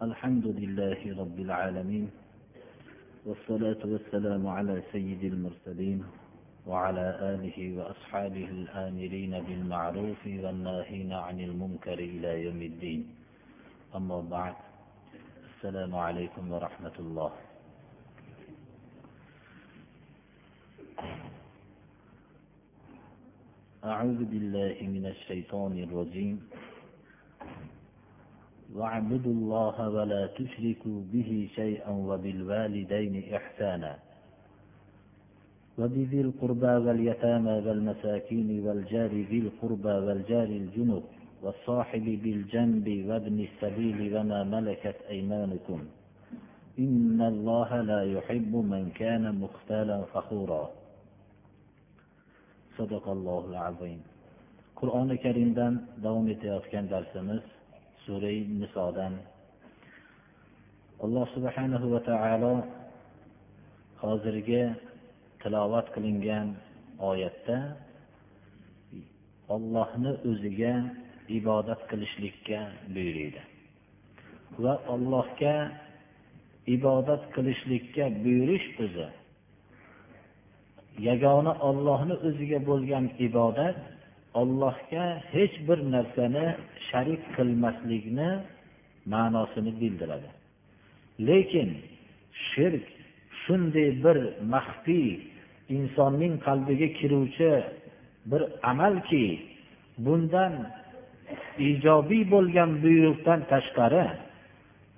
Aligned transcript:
الحمد 0.00 0.46
لله 0.46 1.00
رب 1.20 1.38
العالمين 1.40 2.10
والصلاة 3.26 3.82
والسلام 3.84 4.46
على 4.46 4.82
سيد 4.92 5.24
المرسلين 5.24 6.04
وعلى 6.66 7.06
آله 7.20 7.58
وأصحابه 7.76 8.48
الآمرين 8.48 9.32
بالمعروف 9.44 10.22
والناهين 10.26 11.12
عن 11.12 11.40
المنكر 11.40 11.98
إلى 11.98 12.44
يوم 12.44 12.62
الدين. 12.62 13.00
أما 13.94 14.20
بعد 14.20 14.54
السلام 15.52 15.92
عليكم 15.94 16.52
ورحمة 16.52 16.96
الله. 16.98 17.32
أعوذ 23.84 24.20
بالله 24.24 24.76
من 24.80 25.06
الشيطان 25.06 25.72
الرجيم. 25.84 26.36
واعبدوا 28.74 29.32
الله 29.32 29.88
ولا 29.88 30.26
تشركوا 30.26 30.98
به 31.12 31.48
شيئا 31.54 31.90
وبالوالدين 31.90 33.34
إحسانا. 33.34 33.98
وبذي 35.78 36.20
القربى 36.20 36.66
واليتامى 36.86 37.52
والمساكين 37.66 38.66
والجار 38.66 39.10
ذي 39.30 39.38
القربى 39.38 39.88
والجار 40.06 40.48
الجنب 40.62 41.02
والصاحب 41.42 42.04
بالجنب 42.22 42.86
وابن 43.08 43.36
السبيل 43.48 44.16
وما 44.16 44.44
ملكت 44.44 44.96
أيمانكم. 45.08 45.80
إن 46.78 47.20
الله 47.32 47.80
لا 47.80 48.02
يحب 48.04 48.52
من 48.56 48.90
كان 48.90 49.34
مختالا 49.40 50.02
فخورا. 50.14 50.70
صدق 52.78 53.08
الله 53.08 53.42
العظيم. 53.50 54.00
qur'oni 54.80 55.16
karimdan 55.20 55.74
davom 56.04 56.24
etayotgan 56.34 56.88
darsimiz 56.92 57.44
suray 58.10 58.42
nisodan 58.60 59.14
alloh 61.04 61.26
subhanahu 61.34 61.86
va 61.94 62.00
taolo 62.10 62.54
hozirgi 64.02 64.62
tilovat 65.42 65.86
qilingan 65.94 66.48
oyatda 67.10 67.58
ollohni 69.54 70.12
o'ziga 70.30 70.74
ibodat 71.38 71.80
qilishlikka 71.90 72.60
buyuriydi. 72.94 73.42
Va 74.62 74.74
allohga 74.94 75.54
ibodat 76.76 77.22
qilishlikka 77.34 78.04
buyurish 78.24 78.66
o'zi 78.84 79.08
yagona 81.08 81.52
ollohni 81.68 82.14
o'ziga 82.28 82.58
bo'lgan 82.70 83.04
ibodat 83.26 83.78
ollohga 84.34 85.22
hech 85.32 85.54
bir 85.68 85.78
narsani 85.94 86.46
sharik 86.88 87.22
qilmaslikni 87.36 88.30
ma'nosini 89.12 89.72
bildiradi. 89.80 90.30
Lekin 91.28 91.70
shirk 92.50 92.86
shunday 93.42 93.88
bir 94.04 94.18
maxfiy 94.54 95.08
insonning 95.76 96.34
qalbiga 96.46 96.88
kiruvchi 96.98 97.52
bir 98.30 98.42
amalki 98.70 99.26
bundan 100.04 100.52
ijobiy 101.70 102.22
bo'lgan 102.34 102.70
buyruqdan 102.84 103.40
tashqari 103.52 104.06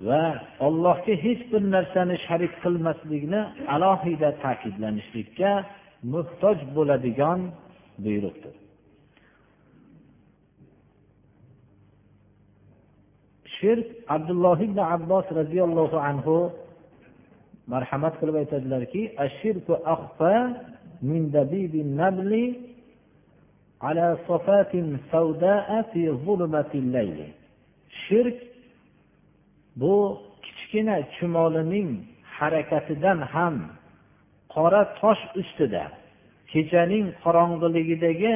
va 0.08 0.22
allohga 0.66 1.14
hech 1.24 1.42
bir 1.52 1.62
narsani 1.74 2.16
sharik 2.26 2.54
qilmaslikni 2.64 3.40
alohida 3.74 4.30
ta'kidlanishlikka 4.44 5.52
muhtoj 6.14 6.58
bo'ladigan 6.76 7.40
buyruqdir 8.04 8.61
shirk 13.62 13.86
abdulloh 14.14 14.58
ibn 14.66 14.78
abbos 14.78 15.26
roziyallohu 15.40 15.96
anhu 16.10 16.36
marhamat 17.72 18.14
qilib 18.20 18.36
aytadilarki 18.42 19.02
axfa 19.94 20.34
min 21.10 21.22
dabibin 21.36 21.88
nabli 22.02 22.44
ala 23.88 24.06
fi 25.90 26.02
shirk 28.04 28.38
bu 29.80 29.94
kichkina 30.44 30.96
chumolining 31.16 31.90
harakatidan 32.38 33.18
ham 33.34 33.56
qora 34.54 34.82
tosh 35.00 35.22
ustida 35.40 35.84
kechaning 36.52 37.06
qorong'iligidagi 37.22 38.34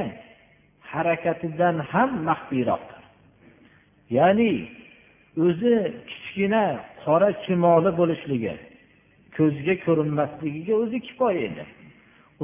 harakatidan 0.92 1.76
ham 1.92 2.10
maxfiyroqdir. 2.28 3.02
Ya'ni 4.16 4.52
o'zi 5.44 5.74
kichkina 6.10 6.64
qora 7.04 7.30
chumoli 7.44 7.90
bo'lishligi 8.00 8.54
ko'zga 9.36 9.74
ko'rinmasligiga 9.86 10.74
o'zi 10.82 10.98
kifoya 11.06 11.40
edi. 11.48 11.64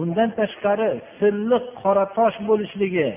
Undan 0.00 0.30
tashqari 0.38 0.88
silliq 1.18 1.64
qora 1.82 2.04
tosh 2.16 2.36
bo'lishligi 2.48 3.08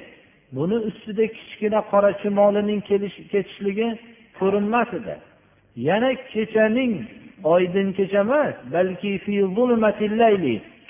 buni 0.55 0.77
ustida 0.89 1.25
kichkina 1.37 1.79
qora 1.91 2.11
chumolining 2.21 2.81
ketishligi 3.31 3.89
ko'rinmas 4.39 4.89
edi. 4.99 5.15
Yana 5.87 6.11
kechaning 6.33 6.93
oydin 7.53 7.87
kecha 7.97 8.21
emas 8.25 8.55
balki 8.75 9.11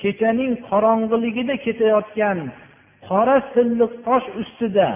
kechaning 0.02 0.54
qorong'iligida 0.70 1.56
ketayotgan 1.66 2.40
qora 3.08 3.38
silliq 3.54 3.94
tosh 4.08 4.28
ustida 4.42 4.90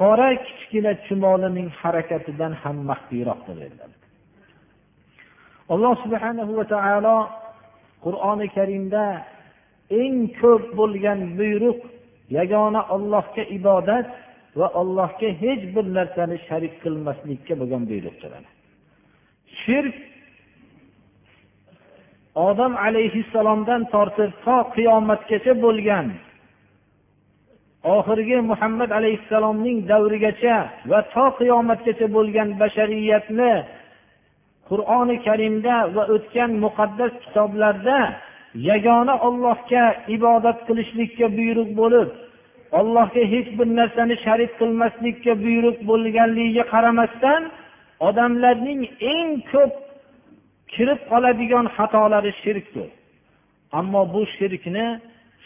qora 0.00 0.28
kichkina 0.46 0.92
chumolining 1.06 1.68
harakatidan 1.80 2.52
ham 2.62 2.76
maxfiyroqdir 2.90 3.56
dedilar 3.62 3.90
alloh 5.74 5.94
subhanahu 6.04 6.52
va 6.58 6.64
taolo 6.74 7.18
qur'oni 8.04 8.46
karimda 8.56 9.04
eng 10.02 10.16
ko'p 10.40 10.64
bo'lgan 10.80 11.20
buyruq 11.38 11.80
yagona 12.38 12.80
ollohga 12.94 13.42
ibodat 13.58 14.06
va 14.60 14.68
allohga 14.80 15.28
hech 15.42 15.62
bir 15.74 15.84
narsani 15.98 16.36
sharik 16.48 16.74
qilmaslikka 16.82 17.54
bo'lgan 17.60 17.82
buyruqdir 17.90 18.32
shirk 19.62 19.96
odam 22.48 22.72
alayhissalomdan 22.86 23.82
tortib 23.94 24.32
to 24.44 24.56
qiyomatgacha 24.76 25.52
bo'lgan 25.64 26.06
oxirgi 27.84 28.38
muhammad 28.50 28.90
alayhissalomning 28.98 29.78
davrigacha 29.88 30.56
va 30.90 31.00
to 31.14 31.24
qiyomatgacha 31.38 32.06
bo'lgan 32.16 32.48
bashariyatni 32.60 33.52
qur'oni 34.68 35.16
karimda 35.26 35.74
va 35.94 36.02
o'tgan 36.14 36.50
muqaddas 36.64 37.12
kitoblarda 37.24 37.98
yagona 38.70 39.14
ollohga 39.28 39.84
ibodat 40.16 40.58
qilishlikka 40.68 41.26
buyruq 41.38 41.70
bo'lib 41.80 42.08
allohga 42.80 43.22
hech 43.32 43.48
bir 43.58 43.68
narsani 43.80 44.16
sharik 44.24 44.52
qilmaslikka 44.60 45.32
buyruq 45.44 45.78
bo'lganligiga 45.90 46.64
qaramasdan 46.74 47.42
odamlarning 48.08 48.80
eng 49.12 49.30
ko'p 49.52 49.72
kirib 50.74 51.00
qoladigan 51.10 51.66
xatolari 51.76 52.32
shirkdir. 52.42 52.88
Ammo 53.78 54.02
bu 54.14 54.22
shirkni 54.36 54.86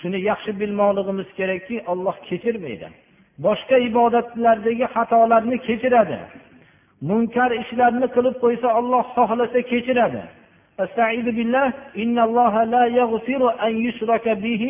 shuni 0.03 0.19
yaxshi 0.29 0.51
bilmoqligimiz 0.61 1.29
kerakki 1.39 1.75
olloh 1.91 2.15
kechirmaydi 2.29 2.87
boshqa 3.45 3.77
ibodatlardagi 3.89 4.85
xatolarni 4.95 5.57
kechiradi 5.67 6.19
munkar 7.09 7.51
ishlarni 7.63 8.07
qilib 8.15 8.35
qo'ysa 8.43 8.67
olloh 8.79 9.03
xohlasa 9.15 9.59
kechiradi 9.71 10.23
استعيذ 10.85 11.27
بالله 11.37 11.67
إن 12.03 12.17
الله 12.27 12.53
لا 12.75 12.83
يغفر 12.99 13.41
أن 13.67 13.73
يشرك 13.87 14.25
به 14.43 14.63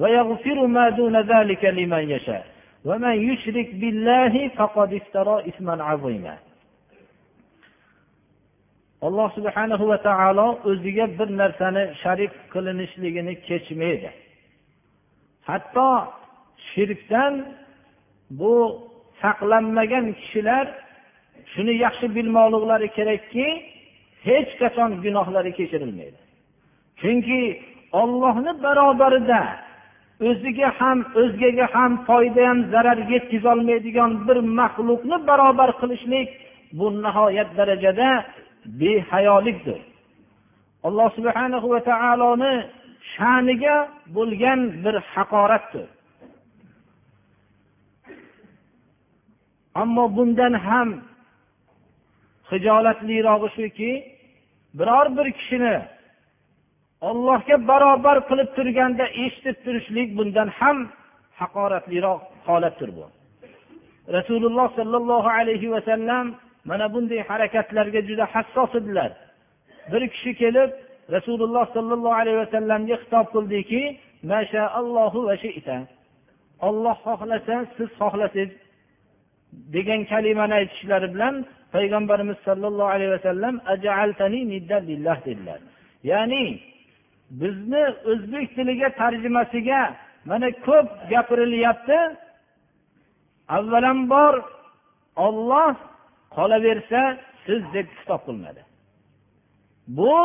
ويغفر 0.00 0.58
ما 0.76 0.86
دون 0.98 1.16
ذلك 1.32 1.62
لمن 1.78 2.02
يشاء 2.14 2.42
ومن 2.88 3.16
يشرك 3.30 3.68
بالله 3.80 4.34
فقد 4.58 4.88
افترى 5.00 5.36
إثما 5.50 5.74
عظيما 5.90 6.36
alloh 9.06 9.28
subhanahu 9.36 9.88
va 9.88 9.98
taolo 10.02 10.58
o'ziga 10.70 11.06
bir 11.18 11.28
narsani 11.40 11.82
sharik 12.02 12.32
qilinishligini 12.52 13.34
kechmaydi 13.48 14.10
Hatto 15.49 15.89
shirkdan 16.69 17.33
bu 18.39 18.55
saqlanmagan 19.21 20.05
kishilar 20.19 20.65
shuni 21.53 21.73
yaxshi 21.85 22.07
bilmoqliklari 22.15 22.87
kerakki 22.97 23.47
hech 24.27 24.51
qachon 24.61 24.91
gunohlari 25.03 25.51
kechirilmaydi. 25.59 26.19
Chunki 27.01 27.41
ollohni 28.01 28.51
barobarida 28.65 29.41
o'ziga 30.29 30.69
ham 30.79 30.97
o'zgaga 31.21 31.65
ham 31.75 31.91
foyda 32.07 32.41
ham 32.49 32.59
zarar 32.73 32.99
yetkazolmaydigan 33.13 34.11
bir 34.27 34.37
maxluqni 34.59 35.17
barobar 35.29 35.69
qilishlik 35.81 36.29
bu 36.77 36.87
nihoyat 37.05 37.49
darajada 37.57 38.09
behayolikdir. 38.79 39.79
Alloh 40.87 41.09
subhanahu 41.17 41.67
va 41.73 41.79
taoloni 41.89 42.53
sha'niga 43.13 43.77
bo'lgan 44.15 44.59
bir 44.83 44.95
haqoratdir. 45.13 45.87
Ammo 49.81 50.05
bundan 50.17 50.53
ham 50.67 50.89
hijolatlirogi 52.51 53.49
shuki 53.57 53.91
biror 54.79 55.07
bir 55.17 55.27
kishini 55.37 55.75
ollohga 57.09 57.55
barobar 57.69 58.17
qilib 58.29 58.49
turganda 58.57 59.05
eshitib 59.23 59.57
turishlik 59.65 60.09
bundan 60.17 60.47
ham 60.59 60.77
haqoratliroq 61.41 62.21
holatdir 62.47 62.89
bu. 62.97 63.05
Rasululloh 64.17 64.67
sollallohu 64.79 65.29
alayhi 65.39 65.71
vasallam 65.75 66.25
mana 66.69 66.93
bunday 66.93 67.19
harakatlarga 67.29 68.01
juda 68.09 68.25
hassos 68.33 68.71
edilar. 68.79 69.11
Bir 69.91 70.03
kishi 70.13 70.31
kelib 70.41 70.71
rasululloh 71.15 71.65
sollallohu 71.75 72.15
alayhi 72.21 72.39
vasallamga 72.43 72.95
xitob 73.01 73.25
qildiki 73.35 73.81
olloh 76.67 76.95
xohlasa 77.05 77.55
siz 77.77 77.89
xohlasangiz 77.99 78.51
degan 79.75 80.01
kalimani 80.11 80.53
aytishlari 80.61 81.07
bilan 81.13 81.35
payg'ambarimiz 81.75 82.37
sollallohu 82.47 82.91
alayhi 82.95 83.11
vasallam 83.17 83.55
dedilar. 85.25 85.59
Ya'ni 86.11 86.45
bizni 87.41 87.83
o'zbek 88.11 88.47
tiliga 88.55 88.89
tarjimasiga 89.01 89.81
mana 90.29 90.49
ko'p 90.67 90.87
gapirilyapti. 91.11 91.99
Avvalambor 93.57 94.33
olloh 95.25 95.75
qolaversa 96.35 97.01
siz 97.45 97.61
deb 97.75 97.87
xitob 97.97 98.21
qilinadi 98.27 98.61
bu 99.97 100.15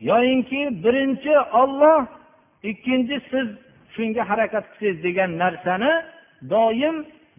yoyinki 0.00 0.84
birinchi 0.84 1.38
olloh 1.38 2.06
ikkinchi 2.62 3.16
siz 3.30 3.48
shunga 3.94 4.22
harakat 4.30 4.64
qilsangiz 4.70 5.02
degan 5.06 5.30
narsani 5.42 5.92
doim 6.52 6.96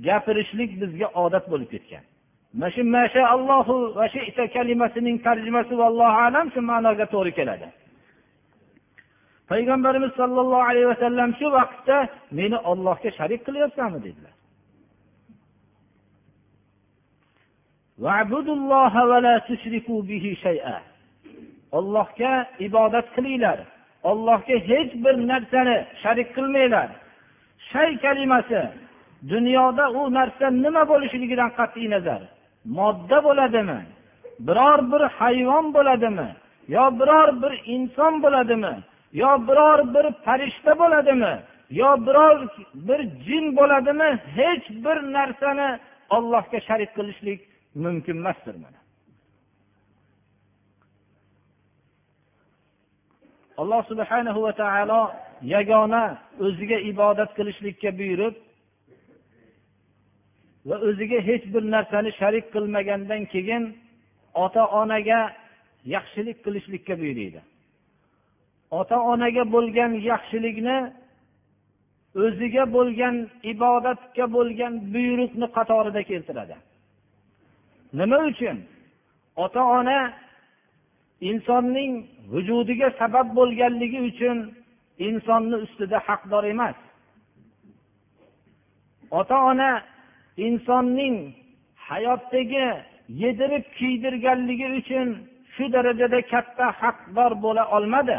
gapirishlik 0.08 0.72
bizga 0.82 1.08
odat 1.24 1.46
bo'lib 1.52 1.70
ketgan. 1.74 2.04
Mana 2.54 2.72
shu 2.76 2.84
mashaallohu 2.98 3.76
va 3.98 4.06
shita 4.16 4.44
kalimasining 4.56 5.18
tarjimasi 5.28 5.74
vallohu 5.82 6.18
alam 6.28 6.46
shu 6.54 6.62
ma'noga 6.72 7.06
to'g'ri 7.14 7.32
keladi. 7.40 7.68
Payg'ambarimiz 9.52 10.12
sollallohu 10.20 10.66
alayhi 10.70 10.88
vasallam 10.94 11.30
shu 11.40 11.48
vaqtda 11.58 11.98
meni 12.40 12.58
ollohga 12.72 13.10
sharik 13.18 13.42
qilyapsanmi 13.48 14.00
dedilar. 14.08 14.34
Ollohga 21.78 22.34
ibodat 22.68 23.08
qilinglar. 23.16 23.60
Ollohga 24.10 24.56
hech 24.70 24.92
bir 25.04 25.16
narsani 25.32 25.78
sharik 26.02 26.30
qilmanglar. 26.36 26.90
Shay 27.70 27.92
kalimasi 28.04 28.62
dunyoda 29.32 29.86
u 30.00 30.02
narsa 30.18 30.46
nima 30.64 30.84
bo'lishligidan 30.92 31.50
qat'iy 31.60 31.88
nazar. 31.96 32.22
Modda 32.78 33.18
bo'ladimi? 33.28 33.80
Biror 34.48 34.80
bir 34.92 35.02
hayvon 35.20 35.66
bo'ladimi? 35.76 36.30
Yo 36.76 36.86
biror 37.00 37.30
bir 37.42 37.54
inson 37.76 38.14
bo'ladimi? 38.24 38.74
Yo 39.22 39.32
biror 39.48 39.80
bir 39.96 40.06
farishta 40.26 40.74
bo'ladimi? 40.82 41.34
Yo 41.80 41.90
biror 42.08 42.38
bir 42.88 43.00
jin 43.26 43.46
bo'ladimi? 43.58 44.10
Hech 44.38 44.66
bir 44.86 44.98
narsani 45.16 45.70
ollohga 46.16 46.60
sharik 46.68 46.92
qilishlik 46.98 47.40
mumkin 47.84 48.18
emasdir 48.22 48.56
mana. 48.64 48.80
Alloh 53.62 53.82
subhanahu 53.92 54.40
va 54.46 54.54
taolo 54.62 55.02
yagona 55.54 56.04
o'ziga 56.46 56.78
ibodat 56.92 57.30
qilishlikka 57.38 57.90
buyurib 58.00 58.36
va 60.70 60.76
o'ziga 60.88 61.20
hech 61.30 61.46
bir 61.54 61.64
narsani 61.76 62.12
sharik 62.20 62.46
qilmagandan 62.56 63.22
keyin 63.34 63.64
ota 64.44 64.64
onaga 64.82 65.20
yaxshilik 65.96 66.38
qilishlikka 66.46 66.94
buyuriydi. 67.02 67.42
Ota 68.80 68.98
onaga 69.12 69.44
bo'lgan 69.56 69.92
yaxshilikni 70.12 70.78
o'ziga 72.26 72.64
bo'lgan 72.76 73.16
ibodatga 73.54 74.26
bo'lgan 74.36 74.74
buyruqni 74.94 75.48
qatorida 75.58 76.02
keltiradi. 76.10 76.56
Nima 78.00 78.18
uchun? 78.32 78.58
Ota 79.44 79.62
ona 79.78 80.00
insonning 81.22 82.06
vujudiga 82.32 82.90
sabab 83.00 83.28
bo'lganligi 83.38 84.00
uchun 84.10 84.38
insonni 85.08 85.56
ustida 85.66 86.00
haqdor 86.08 86.44
emas. 86.44 86.76
Ota 89.12 89.38
ona 89.52 89.72
insonning 90.38 91.34
hayotdagi 91.76 92.68
yedirib 93.10 93.66
kiydirganligi 93.78 94.68
uchun 94.80 95.08
shu 95.54 95.66
darajada 95.74 96.22
katta 96.32 96.66
haqdor 96.82 97.32
bo'la 97.44 97.64
olmadi. 97.76 98.18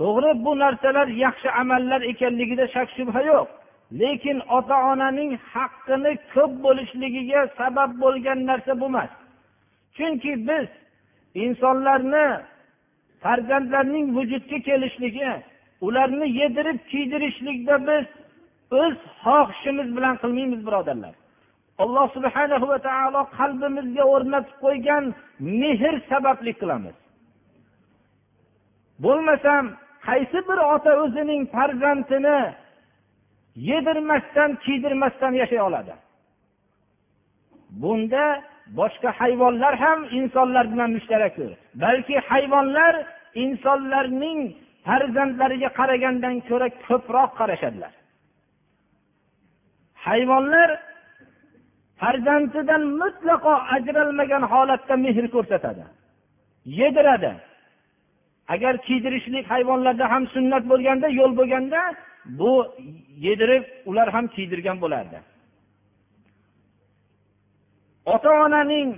To'g'ri 0.00 0.30
bu 0.44 0.52
narsalar 0.58 1.08
yaxshi 1.24 1.48
amallar 1.62 2.00
ekanligida 2.12 2.66
shak 2.74 2.88
shubha 2.96 3.22
yo'q. 3.32 3.48
Lekin 4.00 4.38
ota 4.56 4.76
onaning 4.92 5.32
haqqini 5.52 6.12
ko'p 6.34 6.52
bo'lishligiga 6.64 7.40
sabab 7.58 7.90
bo'lgan 8.02 8.38
narsa 8.48 8.72
bu 8.80 8.86
emas. 8.92 9.10
Chunki 9.96 10.32
biz 10.48 10.66
insonlarni 11.34 12.26
farzandlarning 13.22 14.06
vujudga 14.16 14.58
kelishligi 14.68 15.32
ularni 15.80 16.26
yedirib 16.40 16.78
kiydirishlikda 16.90 17.74
biz 17.88 18.06
o'z 18.82 18.96
xohishimiz 19.24 19.88
bilan 19.96 20.14
qilmaymiz 20.22 20.60
birodarlar. 20.66 21.14
Alloh 21.82 22.06
subhana 22.16 22.56
va 22.70 22.78
taolo 22.88 23.22
qalbimizga 23.38 24.04
o'rnatib 24.14 24.56
qo'ygan 24.64 25.04
mehr 25.60 25.94
sababli 26.10 26.52
qilamiz. 26.60 26.96
Bo'lmasam 29.04 29.64
qaysi 30.08 30.38
bir 30.48 30.58
ota 30.74 30.92
o'zining 31.02 31.42
farzandini 31.54 32.40
yedirmasdan 33.70 34.50
kiydirmasdan 34.64 35.32
yashay 35.40 35.60
oladi? 35.68 35.94
Bunda 37.82 38.24
boshqa 38.78 39.10
hayvonlar 39.20 39.74
ham 39.84 39.98
insonlar 40.18 40.64
bilan 40.72 40.90
mushtarakdir. 40.96 41.50
Balki 41.84 42.16
hayvonlar 42.30 42.94
insonlarning 43.44 44.40
farzandlariga 44.86 45.70
qaragandan 45.78 46.34
ko'ra 46.48 46.68
ko'proq 46.86 47.30
qarashadilar. 47.40 47.92
Hayvonlar 50.06 50.68
farzandidan 52.00 52.82
mutlaqo 53.00 53.54
ajralmagan 53.74 54.42
holatda 54.52 54.94
mehr 55.04 55.26
ko'rsatadi 55.34 55.84
yediradi. 56.80 57.32
Agar 58.54 58.74
kiydirishlik 58.86 59.44
hayvonlarda 59.52 60.04
ham 60.12 60.22
sunnat 60.34 60.64
bo'lganda 60.72 61.08
yo'l 61.20 61.32
bo'lganda 61.40 61.80
bu 62.40 62.52
yedirib 63.26 63.64
ular 63.90 64.08
ham 64.14 64.26
kiydirgan 64.34 64.76
bo'lardi. 64.84 65.18
Ota 68.06 68.30
onaning 68.44 68.88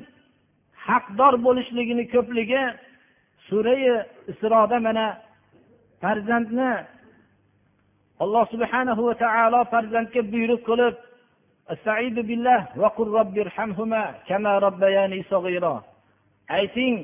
haqdor 0.87 1.35
bo'lishligini 1.47 2.05
ko'pligi 2.15 2.63
surai 3.49 3.83
isroda 4.33 4.79
mana 4.87 5.07
farzandni 6.03 6.73
alloh 8.23 8.45
subhanahu 8.55 9.03
va 9.09 9.15
taolo 9.25 9.61
farzandga 9.73 10.21
buyruq 10.33 10.63
qilib 10.69 10.95
ayting 16.59 16.95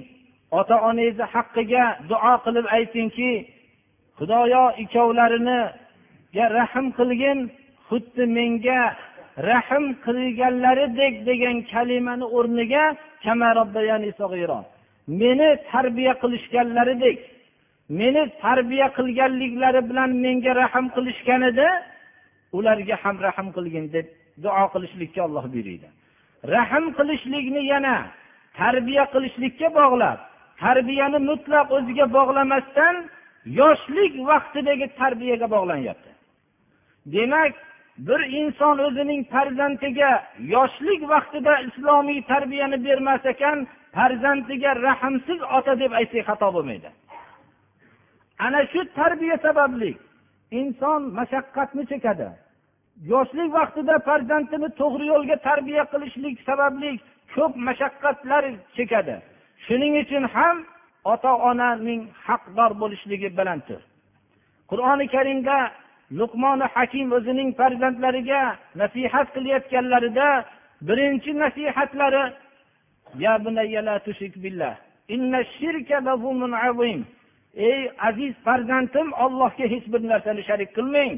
ota 0.50 0.76
onangizni 0.88 1.24
haqqiga 1.34 1.84
duo 2.10 2.32
qilib 2.44 2.66
aytingki 2.76 3.32
xudoyo 4.18 4.64
ikkovlarini 4.82 5.60
rahm 6.56 6.86
qilgin 6.98 7.38
xuddi 7.88 8.24
menga 8.36 8.80
rahm 9.38 9.84
qilganlaridek 10.04 11.14
degan 11.28 11.56
kalimani 11.72 12.26
o'rniga 12.36 12.84
meni 15.20 15.48
tarbiya 15.72 16.12
qilishganlaridek 16.22 17.18
meni 17.98 18.22
tarbiya 18.44 18.88
qilganliklari 18.98 19.80
bilan 19.90 20.10
menga 20.24 20.52
rahm 20.62 20.86
qilishgan 20.96 21.42
edi 21.50 21.68
ularga 22.58 22.96
ham 23.02 23.16
rahm 23.26 23.48
qilgin 23.56 23.86
deb 23.94 24.06
duo 24.44 24.64
qilishlikka 24.74 25.20
olloh 25.26 25.44
buyuriydi 25.52 25.88
rahm 26.54 26.84
qilishlikni 26.98 27.62
yana 27.72 27.96
tarbiya 28.60 29.04
qilishlikka 29.14 29.68
bog'lab 29.80 30.18
tarbiyani 30.62 31.18
mutlaq 31.30 31.66
o'ziga 31.76 32.06
bog'lamasdan 32.16 32.94
yoshlik 33.60 34.12
vaqtidagi 34.30 34.86
tarbiyaga 35.00 35.46
bog'lanyapti. 35.54 36.10
Demak 37.14 37.54
bir 38.06 38.20
inson 38.40 38.78
o'zining 38.86 39.22
farzandiga 39.32 40.10
yoshlik 40.54 41.00
vaqtida 41.12 41.54
islomiy 41.68 42.20
tarbiyani 42.30 42.78
bermas 42.86 43.26
ekan 43.32 43.58
farzandiga 43.96 44.72
rahmsiz 44.86 45.40
ota 45.56 45.78
deb 45.82 45.92
aytsak 46.00 46.24
xato 46.28 46.48
bo'lmaydi. 46.56 46.88
Ana 48.46 48.60
shu 48.72 48.80
tarbiya 49.00 49.36
sababli 49.46 49.90
inson 50.60 51.02
mashaqqatni 51.18 51.84
chekadi. 51.92 52.28
Yoshlik 53.12 53.48
vaqtida 53.58 53.94
farzandini 54.08 54.68
to'g'ri 54.80 55.06
yo'lga 55.12 55.36
tarbiya 55.48 55.84
qilishlik 55.92 56.36
sababli 56.48 56.90
ko'p 57.34 57.52
mashaqqatlar 57.68 58.44
chekadi. 58.76 59.16
Shuning 59.66 59.92
uchun 60.02 60.24
ham 60.34 60.56
ota 61.12 61.32
onaning 61.50 62.00
haqdor 62.26 62.70
bo'lishligi 62.82 63.28
balanddir 63.38 63.80
qur'oni 64.70 65.06
karimda 65.14 65.56
luqmoni 66.18 66.66
hakim 66.74 67.12
o'zining 67.12 67.50
farzandlariga 67.58 68.42
nasihat 68.80 69.28
qilayotganlarida 69.34 70.28
birinchi 70.88 71.30
nasihatlari 71.44 72.24
ey 77.68 77.80
aziz 78.08 78.34
farzandim 78.46 79.08
ollohga 79.24 79.64
hech 79.74 79.86
bir 79.92 80.02
narsani 80.12 80.42
sharik 80.48 80.70
qilmang. 80.76 81.12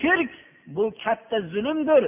Shirk 0.00 0.30
bu 0.66 0.84
katta 1.04 1.40
zulmdir. 1.52 2.02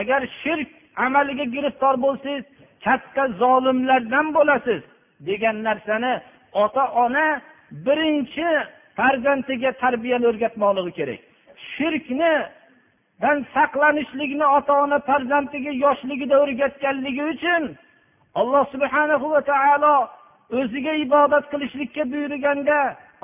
Agar 0.00 0.20
shirk 0.42 0.68
amaliga 1.04 1.44
giriftor 1.54 1.94
bo'lsangiz 2.04 2.44
katta 2.84 3.22
zolimlardan 3.40 4.26
bo'lasiz. 4.36 4.82
degan 5.20 5.64
narsani 5.64 6.20
ota 6.52 6.84
ona 7.04 7.40
birinchi 7.86 8.48
farzandiga 8.96 9.70
tarbiyani 9.82 10.26
o'rgatmoqligi 10.30 10.92
kerak. 10.98 11.20
Shirknidan 11.76 13.38
saqlanishlikni 13.54 14.46
ota 14.56 14.72
ona 14.84 14.98
farzandiga 15.08 15.72
yoshligida 15.84 16.36
o'rgatganligi 16.42 17.24
uchun 17.34 17.62
alloh 18.40 18.64
subhanahu 18.74 19.26
va 19.34 19.40
taolo 19.50 19.94
o'ziga 20.58 20.92
ibodat 21.06 21.44
qilishlikka 21.52 22.02
buyurganda 22.12 22.78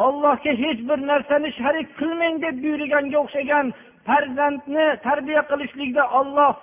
ollohga 0.07 0.53
hech 0.63 0.81
bir 0.89 0.99
narsani 1.11 1.51
sharik 1.61 1.89
qilmang 2.01 2.37
deb 2.45 2.57
buyurganga 2.65 3.19
o'xshagan 3.25 3.67
farzandni 4.09 4.87
tarbiya 5.07 5.43
qilishlikda 5.51 6.05
olloh 6.21 6.55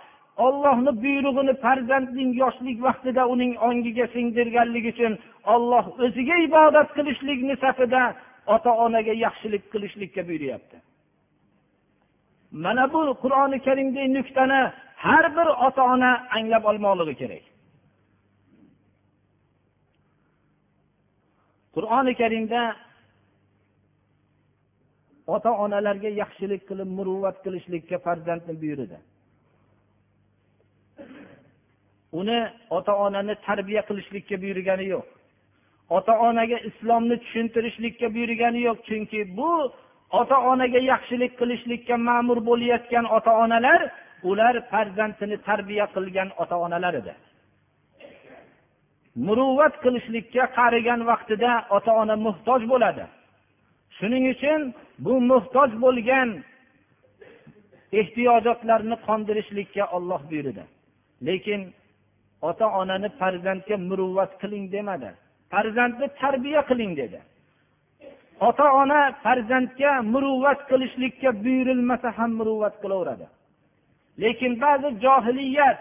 ollohni 0.46 0.91
buyrug'ini 1.03 1.53
farzandning 1.65 2.32
yoshlik 2.41 2.77
vaqtida 2.88 3.24
uning 3.34 3.53
ongiga 3.67 4.06
singdirganligi 4.15 4.89
uchun 4.96 5.13
olloh 5.53 5.86
o'ziga 6.06 6.36
ibodat 6.48 6.89
qilishlikni 6.98 7.56
safida 7.63 8.03
ota 8.56 8.72
onaga 8.86 9.13
yaxshilik 9.25 9.63
qilishlikka 9.74 10.22
buyuryapti. 10.29 10.77
Mana 12.51 12.93
bu 12.93 12.99
qur'oni 13.23 13.57
karimdagi 13.67 14.13
nuqtani 14.17 14.61
har 15.05 15.25
bir 15.37 15.47
ota 15.67 15.83
ona 15.93 16.11
anglab 16.37 16.63
olmoqligi 16.69 17.15
kerak. 17.21 17.43
Qur'oni 21.75 22.13
karimda 22.21 22.61
ota 25.35 25.51
onalarga 25.63 26.09
yaxshilik 26.21 26.61
qilib 26.69 26.89
muruvvat 26.97 27.37
qilishlikka 27.45 27.97
farzandni 28.05 28.53
buyurdi. 28.61 28.97
Uni 32.19 32.39
ota 32.77 32.93
onani 33.05 33.35
tarbiya 33.47 33.81
qilishlikka 33.89 34.35
buyurgani 34.43 34.85
yo'q. 34.93 35.07
Ota 35.97 36.13
onaga 36.27 36.57
islomni 36.69 37.15
tushuntirishlikka 37.23 38.07
buyurgani 38.15 38.59
yo'q. 38.67 38.77
Chunki 38.87 39.19
bu 39.37 39.51
ota 40.11 40.37
onaga 40.51 40.79
yaxshilik 40.91 41.31
qilishlikka 41.39 41.95
ma'mur 41.97 42.39
bo'layotgan 42.49 43.05
ota 43.17 43.31
onalar 43.43 43.81
ular 44.23 44.55
farzandini 44.71 45.37
tarbiya 45.47 45.85
qilgan 45.95 46.29
ota 46.41 46.55
onalar 46.65 46.93
edi. 47.01 47.13
Muruvvat 49.27 49.75
qilishlikka 49.83 50.43
qarigan 50.57 51.01
vaqtida 51.09 51.51
ota 51.77 51.91
ona 52.01 52.15
muhtoj 52.25 52.61
bo'ladi. 52.71 53.05
Shuning 53.97 54.23
uchun 54.33 54.61
bu 55.05 55.13
muhtoj 55.31 55.69
bo'lgan 55.83 56.29
ehtiyojotlarni 57.99 58.95
qondirishlikka 59.07 59.83
olloh 59.95 60.21
buyurdi. 60.29 60.63
Lekin 61.27 61.61
ota 62.49 62.67
onani 62.79 63.09
farzandga 63.19 63.75
muruvvat 63.89 64.31
qiling 64.41 64.65
demadi. 64.75 65.09
Farzandni 65.51 66.07
tarbiya 66.21 66.61
qiling 66.69 66.93
dedi. 67.01 67.19
Ota 68.39 68.74
ona 68.74 69.12
farzandga 69.24 70.01
muruvvat 70.13 70.60
qilishlikka 70.70 71.29
buyurilmasa 71.44 72.10
ham 72.17 72.32
muruvvat 72.39 72.75
qilaveradi. 72.84 73.25
Lekin 74.22 74.53
ba'zi 74.62 74.89
johiliyat 75.06 75.79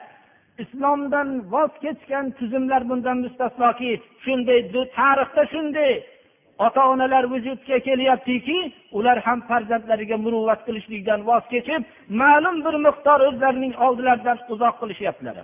islomdan 0.62 1.28
voz 1.52 1.72
kechgan 1.84 2.26
tuzumlar 2.38 2.82
bundan 2.90 3.18
mustasnoki 3.24 3.90
shunday 4.24 4.60
tarixda 4.98 5.42
shunday. 5.52 5.94
Ota 6.66 6.82
onalar 6.92 7.24
vujudga 7.32 7.78
kelyaptiki 7.88 8.58
ular 8.98 9.18
ham 9.26 9.40
farzandlariga 9.48 10.16
muruvvat 10.24 10.60
qilishlikdan 10.66 11.20
voz 11.28 11.44
kechib 11.52 11.82
ma'lum 12.22 12.56
bir 12.64 12.74
miqdor 12.86 13.20
o'zlarining 13.28 13.74
oldilaridan 13.86 14.38
uzoq 14.54 14.74
qilishyaptilar. 14.80 15.36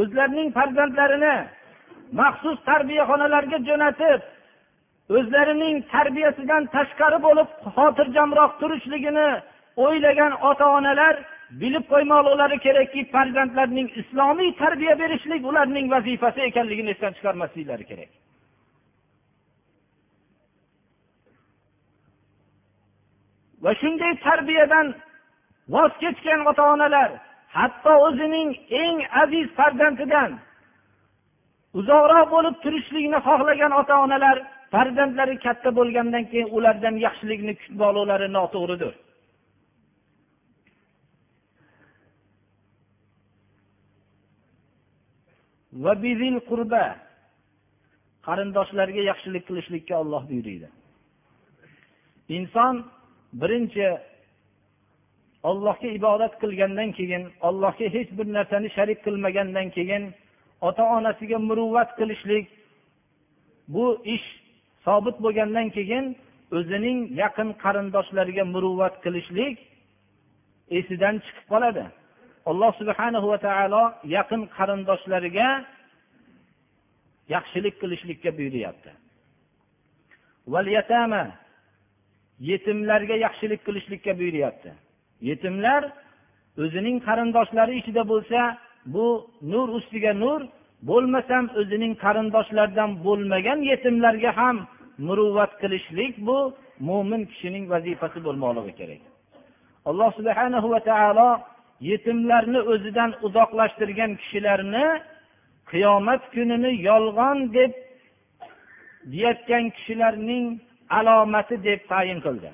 O'zlarining 0.00 0.48
farzandlarini 0.58 1.34
maxsus 2.20 2.58
tarbiyaxonalarga 2.70 3.58
jo'natib 3.68 4.20
o'zlarining 5.16 5.76
tarbiyasidan 5.94 6.62
tashqari 6.76 7.18
bo'lib 7.26 7.48
xotirjamroq 7.76 8.52
turishligini 8.60 9.28
o'ylagan 9.84 10.32
ota 10.50 10.66
onalar 10.78 11.14
bilib 11.60 11.84
qo'ymoqlari 11.92 12.58
kerakki 12.66 13.00
farzandlarining 13.14 13.88
islomiy 14.00 14.50
tarbiya 14.62 14.94
berishlik 15.02 15.42
ularning 15.50 15.86
vazifasi 15.94 16.40
ekanligini 16.50 16.90
esdan 16.94 17.12
chiqarmasliklari 17.16 17.84
kerak. 17.90 18.10
Va 23.64 23.72
shunday 23.80 24.12
tarbiyadan 24.28 24.86
voz 25.74 25.92
kechgan 26.02 26.40
ota 26.50 26.64
onalar 26.74 27.10
hatto 27.58 27.92
o'zining 28.06 28.50
eng 28.82 28.98
aziz 29.22 29.46
farzandidan 29.58 30.30
uzoqroq 31.78 32.26
bo'lib 32.34 32.56
turishlikni 32.64 33.18
xohlagan 33.28 33.72
ota 33.80 33.94
onalar 34.04 34.36
farzandlari 34.74 35.36
katta 35.46 35.70
bo'lgandan 35.78 36.24
keyin 36.30 36.48
ulardan 36.56 36.96
yaxshilikni 37.06 37.52
kutib 37.60 37.80
oluvlari 37.88 38.28
noto'g'ridir. 38.38 38.94
Va 45.84 45.92
qurba 46.50 46.84
qarindoshlarga 48.26 49.02
yaxshilik 49.10 49.44
qilishlikka 49.48 49.94
olloh 50.02 50.22
buyuriydi 50.30 50.68
inson 52.38 52.74
birinchi 53.40 53.86
ollohga 55.50 55.88
ibodat 55.98 56.34
qilgandan 56.42 56.90
keyin 56.98 57.22
ollohga 57.48 57.86
hech 57.94 58.10
bir 58.18 58.26
narsani 58.36 58.68
sharik 58.76 58.98
qilmagandan 59.06 59.68
keyin 59.76 60.02
ota 60.68 60.84
onasiga 60.96 61.38
muruvvat 61.48 61.90
qilishlik 61.98 62.46
bu 63.74 63.86
ish 64.14 64.26
sobit 64.84 65.16
bo'lgandan 65.24 65.68
keyin 65.76 66.04
o'zining 66.56 66.98
yaqin 67.22 67.48
qarindoshlariga 67.64 68.44
muruvvat 68.54 68.94
qilishlik 69.04 69.56
esidan 70.78 71.16
chiqib 71.24 71.46
qoladi. 71.52 71.84
Alloh 72.50 72.72
subhanahu 72.80 73.26
va 73.32 73.38
taolo 73.46 73.84
yaqin 74.16 74.42
qarindoshlariga 74.56 75.48
yaxshilik 77.34 77.74
qilishlikka 77.82 78.30
buyuryapti. 78.38 78.90
Yetimlarga 82.50 83.16
yaxshilik 83.26 83.60
qilishlikka 83.66 84.12
buyuryapti. 84.20 84.70
Yetimlar 85.28 85.82
o'zining 86.62 86.96
qarindoshlari 87.06 87.72
ichida 87.80 88.02
bo'lsa 88.12 88.40
bu 88.94 89.06
nur 89.52 89.68
ustiga 89.78 90.12
nur 90.24 90.40
bo'lmasam 90.88 91.44
o'zining 91.60 91.92
qarindoshlaridan 92.04 92.90
bo'lmagan 93.06 93.58
yetimlarga 93.70 94.30
ham 94.40 94.56
muruvvat 95.06 95.52
qilishlik 95.62 96.12
bu 96.28 96.38
mo'min 96.88 97.22
kishining 97.30 97.64
vazifasi 97.72 98.18
bo'lmoqligi 98.26 98.72
kerak. 98.80 99.02
Alloh 99.90 100.10
subhanahu 100.18 100.66
va 100.74 100.80
taolo 100.90 101.30
yetimlarni 101.90 102.60
o'zidan 102.72 103.10
uzoqlashtirgan 103.26 104.10
kishilarni 104.20 104.86
qiyomat 105.70 106.22
kunini 106.34 106.72
yolg'on 106.88 107.38
deb 107.56 107.72
deyayotgan 109.12 109.64
kishilarning 109.76 110.44
alomati 110.98 111.56
deb 111.68 111.80
tayin 111.92 112.18
qildi. 112.26 112.50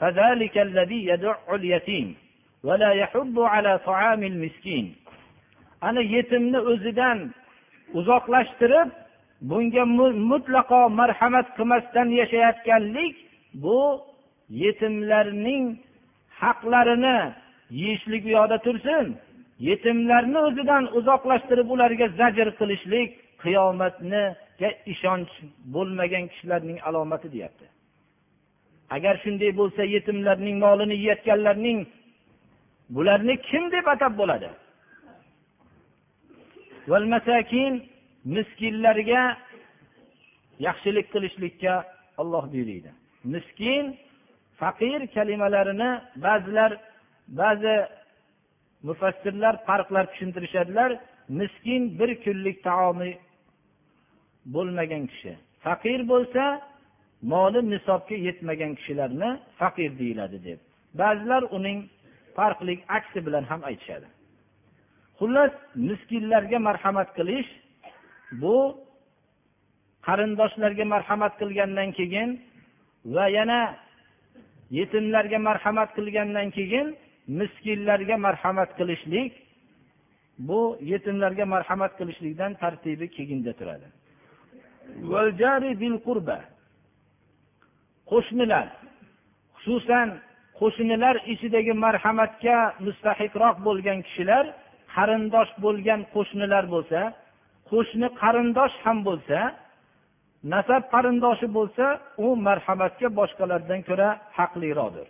فذلك 0.00 0.58
الذي 0.58 1.06
يدع 1.06 1.34
اليتيم 1.54 2.16
ولا 2.64 2.92
يحب 2.92 3.40
على 3.40 3.78
طعام 3.78 4.22
المسكين 4.22 4.86
ana 5.88 6.00
yetimni 6.00 6.58
o'zidan 6.70 7.18
uzoqlashtirib 7.98 8.88
bunga 9.50 9.84
mutlaqo 10.30 10.80
marhamat 11.00 11.46
qilmasdan 11.56 12.08
yashayotganlik 12.20 13.14
bu 13.64 13.80
yetimlarning 14.62 15.64
haqlarini 16.40 17.18
yeyishlik 17.80 18.22
u 18.28 18.30
yoqda 18.36 18.58
tursin 18.66 19.06
yetimlarni 19.68 20.38
o'zidan 20.48 20.84
uzoqlashtirib 20.98 21.68
ularga 21.74 22.06
zajr 22.20 22.48
qilishlik 22.58 23.10
qiyomatniga 24.59 24.91
ishonch 24.93 25.29
bo'lmagan 25.73 26.27
kishilarning 26.31 26.79
alomati 26.87 27.31
deyapti. 27.31 27.65
Agar 28.89 29.15
shunday 29.23 29.51
bo'lsa 29.59 29.83
yetimlarning 29.95 30.57
molini 30.59 30.95
yeyotganlarning 31.03 31.87
bularni 32.95 33.35
kim 33.49 33.71
deb 33.71 33.85
atab 33.87 34.13
bo'ladi? 34.17 34.49
Miskinlarga 38.35 39.37
yaxshilik 40.59 41.07
qilishlikka 41.13 41.73
olloh 42.21 42.43
buyuriydi. 42.53 42.91
Miskin 43.23 43.85
faqir 44.59 44.99
kalimalarini 45.15 45.91
ba'zilar 46.25 46.71
ba'zi 47.41 47.75
mufassirlar 48.87 49.55
farqlar 49.67 50.05
tushuntirishadilar. 50.11 50.91
Miskin 51.39 51.81
bir 51.99 52.09
kunlik 52.23 52.57
taomi 52.63 53.11
bo'lmagan 54.55 55.03
kishi. 55.11 55.33
Faqir 55.65 55.99
bo'lsa 56.11 56.43
moli 57.33 57.59
nisobga 57.73 58.15
yetmagan 58.27 58.71
kishilarni 58.79 59.29
faqir 59.59 59.91
deyiladi 60.01 60.37
deb. 60.47 60.59
Ba'zilar 60.99 61.43
uning 61.57 61.79
farqli 62.37 62.73
aksi 62.97 63.19
bilan 63.25 63.43
ham 63.51 63.61
aytishadi. 63.69 64.07
Xullas 65.19 65.53
miskinlarga 65.89 66.59
marhamat 66.67 67.09
qilish 67.17 67.49
bu 68.41 68.57
qarindoshlarga 70.07 70.85
marhamat 70.93 71.33
qilgandan 71.41 71.89
keyin 71.99 72.29
va 73.15 73.25
yana 73.37 73.59
yetimlarga 74.79 75.39
marhamat 75.47 75.89
qilgandan 75.97 76.47
keyin 76.57 76.87
miskinlarga 77.39 78.15
marhamat 78.25 78.69
qilishlik 78.79 79.31
bu 80.47 80.61
yetimlarga 80.91 81.45
marhamat 81.53 81.91
qilishlikdan 81.99 82.51
tartibi 82.61 83.07
keyinda 83.15 83.51
turadi. 83.59 83.87
Qo'shnilar 88.11 88.67
xususan 89.61 90.07
qo'shnilar 90.59 91.15
ichidagi 91.33 91.73
marhamatga 91.85 92.57
mustahiqroq 92.85 93.55
bo'lgan 93.67 93.99
kishilar 94.07 94.43
qarindosh 94.95 95.51
bo'lgan 95.63 96.01
qo'shnilar 96.13 96.63
bo'lsa 96.73 97.01
qo'shni 97.71 98.07
qarindosh 98.21 98.75
ham 98.83 98.97
bo'lsa 99.07 99.39
nasab 100.53 100.83
qarindoshi 100.93 101.47
bo'lsa 101.57 101.85
u 102.25 102.27
marhamatga 102.47 103.07
boshqalardan 103.19 103.81
ko'ra 103.89 104.09
haqliroqdir. 104.37 105.07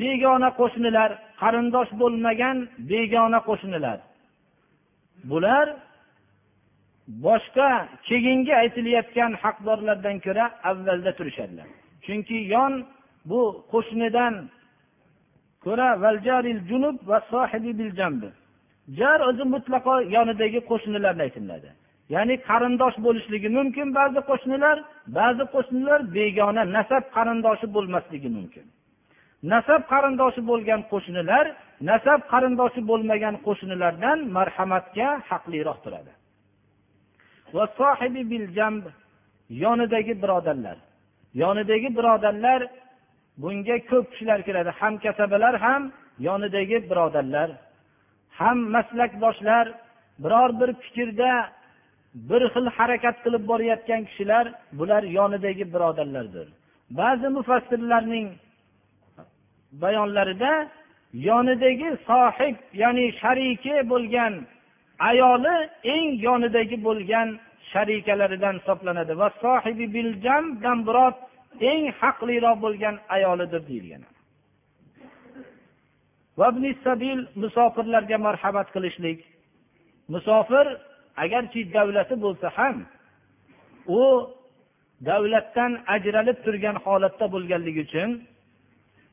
Begona 0.00 0.50
qo'shnilar 0.60 1.10
qarindosh 1.42 1.90
bo'lmagan 2.00 2.56
begona 2.90 3.40
qo'shnilar. 3.48 3.98
Bular 5.30 5.66
boshqa 7.26 7.68
keyingi 8.08 8.52
aytilayotgan 8.62 9.32
haqdorlardan 9.42 10.16
ko'ra 10.26 10.44
avvalda 10.70 11.12
turishadilar. 11.18 11.66
Chunki 12.04 12.38
yon 12.54 12.72
bu 13.30 13.40
qo'shnidan 13.72 14.34
ko'ra 15.64 15.88
junub 16.70 16.96
va 17.08 17.18
jar 18.98 19.18
o'zi 19.28 19.44
mutlaqo 19.54 19.94
yonidagi 20.16 20.60
qo'shnilarni 20.70 21.22
aytiladi. 21.26 21.70
Ya'ni 22.14 22.34
qarindosh 22.48 22.96
bo'lishligi 23.06 23.48
mumkin 23.58 23.88
ba'zi 23.98 24.20
qo'shnilar 24.30 24.76
ba'zi 25.18 25.44
qo'shnilar 25.54 26.00
begona 26.16 26.62
nasab 26.76 27.04
qarindoshi 27.16 27.66
bo'lmasligi 27.76 28.30
mumkin. 28.36 28.66
Nasab 29.52 29.82
qarindoshi 29.92 30.40
bo'lgan 30.50 30.80
qo'shnilar 30.92 31.44
nasab 31.80 32.20
qarindoshi 32.32 32.80
bo'lmagan 32.90 33.34
qo'shnilardan 33.46 34.18
marhamatga 34.36 35.08
haqliroq 35.28 35.78
turadi. 35.84 36.12
Yonidagi 39.64 40.22
birodarlar. 40.22 40.76
Yonidagi 41.42 41.88
birodarlar 41.96 42.60
bunga 43.42 43.76
ko'p 43.90 44.06
kishilar 44.12 44.40
kiradi. 44.46 44.70
Ham 44.80 44.94
kasabalar 45.04 45.54
ham 45.64 45.82
yonidagi 46.18 46.78
birodarlar. 46.90 47.50
Ham 48.38 48.58
maslakdoshlar 48.74 49.66
biror 50.18 50.50
bir 50.60 50.70
fikrda 50.82 51.32
bir 52.14 52.42
xil 52.54 52.66
harakat 52.76 53.16
qilib 53.24 53.42
borayotgan 53.50 54.02
kishilar 54.08 54.44
bular 54.78 55.02
yonidagi 55.02 55.64
birodarlardir. 55.74 56.48
Ba'zi 56.90 57.28
mufassirlarning 57.36 58.26
bayonlarida 59.82 60.68
yonidagi 61.14 61.90
sohib 62.08 62.56
ya'ni 62.82 63.06
shariki 63.20 63.76
bo'lgan 63.92 64.34
ayoli 65.10 65.56
eng 65.94 66.08
yonidagi 66.26 66.76
bo'lgan 66.88 67.28
sharikalaridan 67.72 68.54
hisoblanadi. 68.60 69.12
Va 69.20 69.28
sohibi 69.42 69.86
biljamdan 69.96 70.78
murod 70.86 71.16
eng 71.70 71.84
haqliroq 72.00 72.56
bo'lgan 72.64 72.96
ayolidir 73.16 73.62
deyilgan. 73.68 74.02
Musofirlarga 77.42 78.18
marhamat 78.26 78.68
qilishlik. 78.74 79.18
Musofir 80.14 80.66
agarki 81.24 81.60
davlati 81.74 82.14
bo'lsa 82.24 82.48
ham 82.56 82.76
u 83.98 84.02
davlatdan 85.08 85.72
ajralib 85.94 86.38
turgan 86.44 86.76
holatda 86.84 87.26
bo'lganligi 87.34 87.80
uchun 87.86 88.10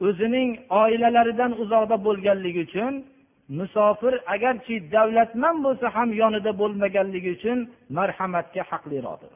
o'zining 0.08 0.50
oilalaridan 0.82 1.52
uzoqda 1.64 1.96
bo'lganligi 2.08 2.62
uchun 2.68 2.94
musofir 3.60 4.14
agarchi 4.36 4.76
davlatman 4.96 5.56
bo'lsa 5.66 5.88
ham 5.96 6.10
yonida 6.22 6.52
bo'lmaganligi 6.62 7.30
uchun 7.38 7.58
marhamatga 7.98 8.64
haqliroqdir. 8.72 9.34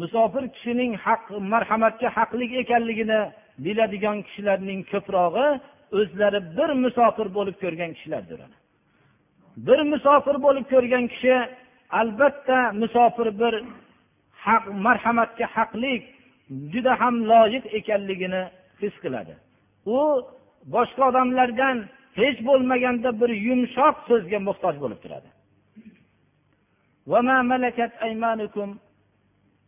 Musofir 0.00 0.44
kishining 0.54 0.92
haq 1.04 1.22
marhamatga 1.52 2.08
haqli 2.16 2.46
ekanligini 2.62 3.20
biladigan 3.64 4.18
kishilarning 4.26 4.80
ko'prog'i 4.92 5.48
o'zlari 5.98 6.40
bir 6.56 6.70
musofir 6.84 7.28
bo'lib 7.36 7.56
ko'rgan 7.62 7.90
kishilardir. 7.96 8.40
Bir 9.66 9.80
musofir 9.92 10.36
bo'lib 10.46 10.66
ko'rgan 10.72 11.04
kishi 11.12 11.34
albatta 12.00 12.58
musofir 12.82 13.28
bir 13.40 13.54
haq 14.46 14.64
marhamatga 14.86 15.46
haqli 15.56 15.92
juda 16.72 16.92
ham 17.00 17.14
loyiq 17.30 17.64
ekanligini 17.78 18.42
his 18.84 18.94
qiladi. 19.04 19.34
U 19.96 19.98
boshqa 20.74 21.02
odamlardan 21.10 21.76
hech 22.20 22.38
bo'lmaganda 22.48 23.10
bir 23.20 23.30
yumshoq 23.48 23.96
so'zga 24.08 24.38
muhtoj 24.48 24.74
bo'lib 24.82 25.00
turadi. 25.04 25.28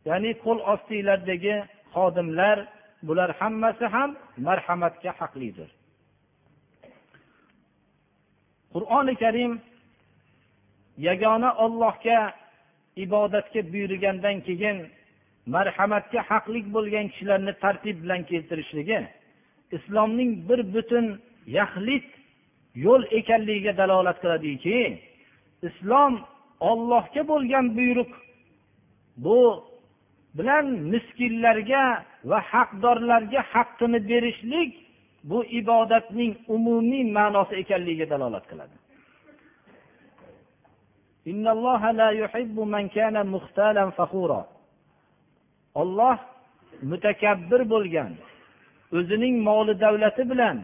Ya'ni 0.09 0.33
qo'l 0.45 0.59
ostinglardagi 0.73 1.57
xodimlar 1.95 2.57
bular 3.07 3.31
hammasi 3.41 3.87
ham 3.95 4.11
marhamatga 4.47 5.11
haqlidir. 5.21 5.69
Qur'oni 8.75 9.15
karim 9.23 9.53
yagona 11.09 11.51
ollohga 11.65 12.21
ibodatga 13.05 13.61
buyurgandan 13.73 14.37
keyin 14.47 14.77
marhamatga 15.47 16.21
haqli 16.31 16.61
bo'lgan 16.75 17.07
kishilarni 17.13 17.53
tartib 17.65 17.97
bilan 18.03 18.23
keltirishligi 18.31 18.99
islomning 19.77 20.31
bir 20.49 20.61
butun 20.75 21.07
yaxlit 21.59 22.09
yo'l 22.85 23.03
ekanligiga 23.19 23.73
dalolat 23.81 24.19
qiladiki 24.23 24.79
islom 25.69 26.15
ollohga 26.71 27.23
bo'lgan 27.33 27.67
buyruq 27.77 28.13
bu 29.25 29.39
bilan 30.37 30.67
miskinlarga 30.93 31.85
va 32.31 32.39
haqdorlarga 32.53 33.41
haqqini 33.53 33.99
berishlik 34.11 34.73
bu 35.31 35.39
ibodatning 35.61 36.33
umumiy 36.57 37.05
ma'nosi 37.19 37.55
ekanligiga 37.63 38.07
dalolat 38.11 38.45
qiladi. 38.51 38.77
Olloh 45.81 46.19
mutakabbir 46.91 47.63
bo'lgan 47.73 48.13
o'zining 48.97 49.37
moli 49.49 49.75
davlati 49.85 50.23
bilan 50.33 50.57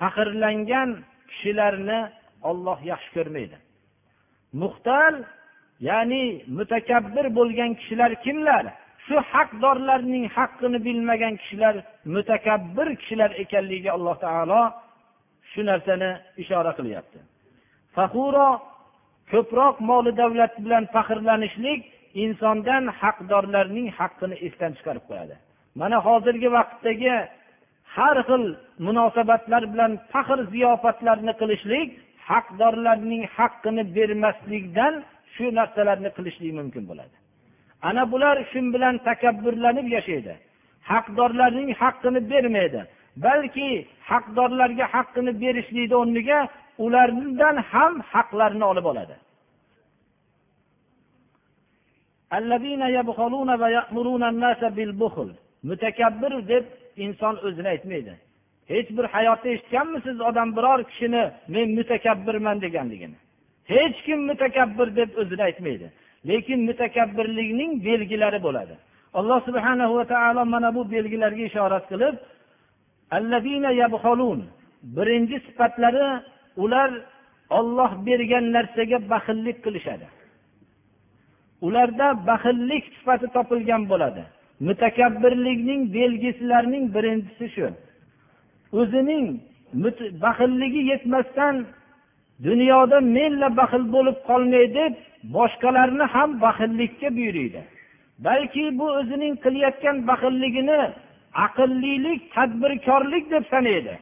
faxrlangan 0.00 0.90
kishilarni 1.30 2.00
olloh 2.50 2.78
yaxshi 2.90 3.10
ko'rmaydi. 3.16 3.56
Muxtal 4.62 5.14
ya'ni 5.88 6.24
mutakabbir 6.58 7.26
bo'lgan 7.38 7.70
kishilar 7.80 8.12
kimlar? 8.24 8.64
Shu 9.06 9.16
haqdorlarning 9.32 10.24
haqqini 10.36 10.78
bilmagan 10.86 11.34
kishilar 11.40 11.74
mutakabbir 12.14 12.88
kishilar 13.00 13.30
ekanligiga 13.42 13.90
alloh 13.96 14.16
taolo 14.24 14.62
shu 15.50 15.60
narsani 15.70 16.10
ishora 16.42 16.72
qilyapti. 16.78 17.18
Faxuro 17.96 18.50
ko'proq 19.32 19.76
moli 19.90 20.12
davlat 20.22 20.52
bilan 20.64 20.84
faxrlanishlik 20.94 21.80
insondan 22.24 22.84
haqdorlarning 23.00 23.88
haqqini 23.98 24.36
esdan 24.46 24.72
chiqarib 24.78 25.04
qo'yadi. 25.10 25.34
Mana 25.80 25.96
hozirgi 26.06 26.48
vaqtdagi 26.56 27.14
har 27.96 28.16
xil 28.28 28.44
munosabatlar 28.86 29.62
bilan 29.72 29.92
faxr 30.12 30.38
ziyofatlarni 30.52 31.32
qilishlik 31.40 31.88
haqdorlarning 32.30 33.22
haqqini 33.36 33.82
bermaslikdan 33.96 34.94
shu 35.34 35.46
narsalarni 35.58 36.10
qilishlik 36.16 36.52
mumkin 36.58 36.84
bo'ladi. 36.90 37.16
Ana 37.88 38.02
bular 38.12 38.36
shu 38.50 38.60
bilan 38.74 38.94
takabburlanib 39.08 39.86
yashaydi. 39.96 40.34
Haqdorlarning 40.90 41.70
haqqini 41.82 42.20
bermaydi 42.32 42.82
balki 43.26 43.70
haqdorlarga 44.10 44.86
haqqini 44.94 45.32
berishlikni 45.42 45.96
o'rniga 46.00 46.40
ulardan 46.84 47.56
ham 47.72 47.92
haqlarini 48.12 48.64
olib 48.72 48.86
oladi. 48.92 49.14
Mutakabbir 55.62 56.32
deb 56.48 56.64
inson 57.04 57.34
o'zini 57.46 57.68
aytmaydi. 57.74 58.14
Hech 58.72 58.88
bir 58.96 59.04
hayotda 59.14 59.48
eshitganmisiz 59.48 60.20
odam 60.20 60.48
biror 60.56 60.80
kishini 60.90 61.22
men 61.54 61.68
mutakabbirman 61.78 62.56
deganligini? 62.64 63.18
Hech 63.72 63.96
kim 64.06 64.20
mutakabbir 64.30 64.88
deb 64.96 65.10
o'zini 65.20 65.42
aytmaydi. 65.48 65.86
Lekin 66.28 66.60
mutakabbirlikning 66.68 67.72
belgilari 67.84 68.42
bo'ladi. 68.46 68.74
Alloh 69.18 69.38
subhana 69.48 69.94
va 69.94 70.04
taolo 70.04 70.42
mana 70.54 70.74
bu 70.76 70.90
belgilarga 70.90 71.42
ishorat 71.50 71.84
qilib 71.90 72.14
birinchi 74.96 75.36
sifatlari 75.46 76.06
ular 76.56 76.90
olloh 77.58 77.90
bergan 78.06 78.44
narsaga 78.56 78.98
baxillik 79.12 79.58
qilishadi. 79.64 80.06
Ularda 81.66 82.08
baxillik 82.28 82.84
sifati 82.94 83.26
topilgan 83.36 83.82
bo'ladi. 83.92 84.22
Mutakabbirlikning 84.66 85.82
belgisilarining 85.96 86.84
birinchisi 86.94 87.46
shu. 87.54 87.68
O'zining 88.80 89.24
baxilligi 90.24 90.82
yetmasdan 90.90 91.54
dunyoda 92.46 92.98
menla 93.16 93.48
baxil 93.60 93.84
bo'lib 93.94 94.18
qolmay 94.28 94.66
deb 94.78 94.92
boshqalarni 95.36 96.06
ham 96.14 96.30
baxillikka 96.44 97.08
buyuriydi. 97.16 97.60
Balki 98.26 98.64
bu 98.78 98.86
o'zining 98.98 99.34
qilayotgan 99.44 99.96
baxilligini 100.10 100.80
aqllilik 101.46 102.20
tadbirkorlik 102.34 103.24
deb 103.34 103.44
sanaydi. 103.52 103.94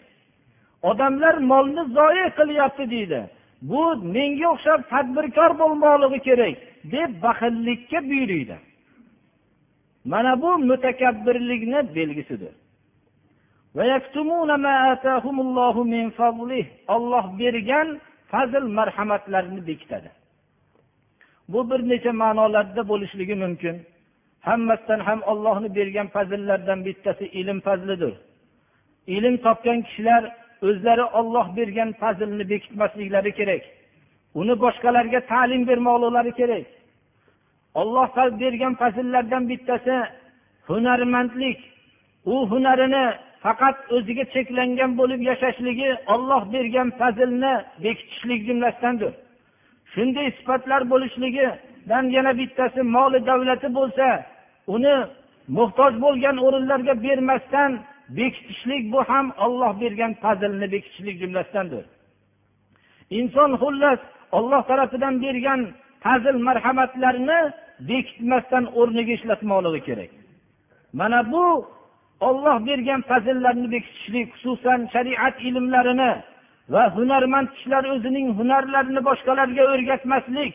Odamlar 0.90 1.34
molni 1.50 1.82
zoye 1.96 2.26
qilyapti 2.38 2.84
deydi. 2.94 3.20
Bu 3.70 3.82
menga 4.14 4.48
o'xshab 4.54 4.80
tadbirkor 4.92 5.50
bo'lmoqligi 5.60 6.20
kerak. 6.28 6.56
Deb 6.92 7.22
baxillikka 7.22 7.98
buyuriydi. 8.10 8.56
Mana 10.04 10.42
bu 10.42 10.58
mutakabbirlikni 10.58 11.94
belgisidir. 11.94 12.54
olloh 16.88 17.38
bergan 17.38 18.00
fazl 18.30 18.62
marhamatlarini 18.62 19.66
bekitadi 19.66 20.10
bu 21.48 21.70
bir 21.70 21.88
necha 21.88 22.12
ma'nolarda 22.12 22.88
bo'lishligi 22.88 23.34
mumkin. 23.34 23.76
Hammasidan 24.40 25.00
ham 25.00 25.22
ollohni 25.22 25.74
bergan 25.74 26.08
fazillardan 26.08 26.84
bittasi 26.84 27.24
ilm 27.26 27.60
fazlidir. 27.60 28.14
Ilm 29.06 29.36
topgan 29.36 29.82
kishilar 29.82 30.22
o'zlari 30.62 31.04
olloh 31.18 31.56
bergan 31.56 31.92
fazlni 31.92 32.48
bekitmasliklari 32.48 33.32
kerak. 33.32 33.62
Uni 34.34 34.54
boshqalarga 34.64 35.20
ta'lim 35.32 35.62
bermoqliklari 35.68 36.32
kerak. 36.40 36.66
Olloh 37.80 38.08
bergan 38.40 38.74
fazillardan 38.80 39.48
bittasi 39.50 39.96
hunarmandlik. 40.68 41.58
U 42.32 42.34
hunarini 42.50 43.06
faqat 43.44 43.76
o'ziga 43.96 44.24
cheklangan 44.34 44.90
bo'lib 45.00 45.20
yashashligi 45.30 45.90
olloh 46.14 46.42
bergan 46.54 46.88
fazilni 47.00 47.54
bekitishlik 47.84 48.40
jumlasidandir. 48.48 49.12
Shunday 49.92 50.28
sifatlar 50.38 50.82
bo'lishligidan 50.92 52.04
yana 52.16 52.32
bittasi 52.40 52.80
moli 52.96 53.18
davlati 53.28 53.68
bo'lsa 53.78 54.06
uni 54.74 54.96
muhtoj 55.58 55.92
bo'lgan 56.04 56.36
o'rinlarga 56.46 56.94
bermasdan 57.06 57.70
bekitishlik 58.18 58.82
bu 58.92 59.00
ham 59.10 59.26
olloh 59.44 59.72
bergan 59.82 60.12
fazilni 60.22 60.66
bekitishlik 60.74 61.16
jumlasidandir. 61.22 61.84
Inson 63.18 63.50
xullas 63.62 64.00
olloh 64.38 64.62
tarafidan 64.70 65.14
bergan 65.24 65.60
fazil 66.04 66.36
marhamatlarni 66.46 67.40
bekitmasdan 67.80 68.64
o'rniga 68.80 69.12
ishlatmoqligi 69.18 69.84
kerak. 69.88 70.10
Mana 70.92 71.32
bu 71.32 71.44
olloh 72.20 72.66
bergan 72.66 73.00
fazillarni 73.10 73.72
bekitishlik 73.72 74.28
xususan 74.34 74.88
shariat 74.92 75.36
ilmlarini 75.48 76.12
va 76.68 76.82
hunarmand 76.96 77.48
kishilar 77.54 77.84
o'zining 77.94 78.28
hunarlarini 78.38 79.00
boshqalarga 79.08 79.62
o'rgatmaslik 79.72 80.52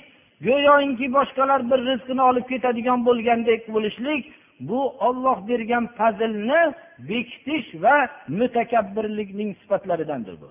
go'yoki 0.48 1.08
boshqalar 1.18 1.62
bir 1.72 1.80
rizqini 1.90 2.24
olib 2.30 2.46
ketadigan 2.52 3.00
bo'lgandek 3.08 3.62
bo'lishlik 3.76 4.24
bu 4.70 4.80
olloh 5.08 5.38
bergan 5.50 5.86
fazilni 5.98 6.62
bekitish 7.10 7.68
va 7.84 7.96
mutakabbirlikning 8.28 9.50
sifatlaridandir 9.62 10.36
bu. 10.42 10.50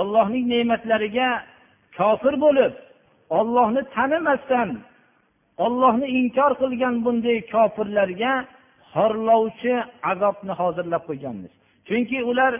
Ollohning 0.00 0.44
ne'matlariga 0.52 1.28
kofir 1.98 2.34
bo'lib 2.44 2.72
ollohni 3.38 3.82
tanimasdan 3.96 4.70
ollohni 5.64 6.06
inkor 6.20 6.52
qilgan 6.62 6.94
bunday 7.04 7.38
kofirlarga 7.54 8.32
xorlovchi 8.94 9.74
azobni 10.12 10.52
hozirlab 10.60 11.02
qo'yganmiz. 11.08 11.52
Chunki 11.88 12.18
ular 12.30 12.52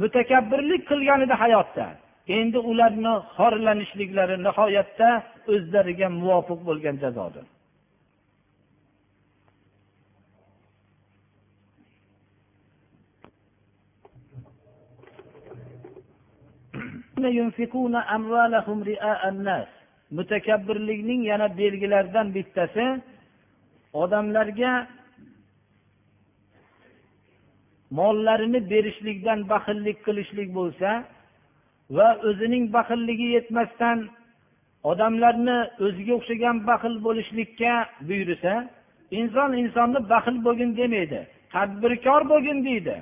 mutakabbirlik 0.00 0.82
qilgan 0.90 1.20
edi 1.26 1.34
hayotda. 1.42 1.86
Endi 2.38 2.58
ularni 2.70 3.14
xorlanishliklari 3.36 4.36
nihoyatda 4.46 5.08
o'zlariga 5.52 6.08
muvofiq 6.20 6.60
bo'lgan 6.68 6.96
jazodir. 7.04 7.44
Mutakabbirlikning 20.16 21.22
yana 21.30 21.48
belgilaridan 21.58 22.34
bittasi 22.34 22.86
odamlarga 24.02 24.72
mollarini 27.98 28.60
berishlikdan 28.70 29.40
baxillik 29.52 29.98
qilishlik 30.06 30.48
bo'lsa 30.58 30.90
va 31.96 32.08
o'zining 32.28 32.64
baxilligi 32.76 33.28
yetmasdan 33.36 33.98
odamlarni 34.90 35.58
o'ziga 35.86 36.12
o'xshagan 36.18 36.56
baxil 36.70 36.94
bo'lishlikka 37.06 37.72
buyursa 38.08 38.52
inson 39.20 39.50
insonni 39.62 40.00
baxil 40.12 40.36
bo'lgin 40.46 40.70
demaydi 40.80 41.20
tadbirkor 41.54 42.22
bo'lgin 42.32 42.58
deydi 42.68 42.96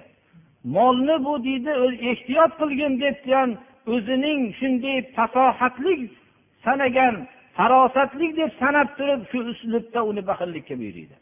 molni 0.76 1.16
bu 1.26 1.34
deydi 1.46 1.70
ehtiyot 2.12 2.52
qilgin 2.60 2.92
deb 3.04 3.16
o'zining 3.92 4.40
shunday 4.58 4.98
fasohatli 5.16 5.96
sanagan 6.64 7.14
farosatli 7.56 8.26
deb 8.38 8.50
sanab 8.60 8.88
turib 8.98 9.20
shu 9.30 9.38
uslubda 9.52 10.00
uni 10.10 10.22
baxillikka 10.30 10.74
buyuriydi 10.80 11.16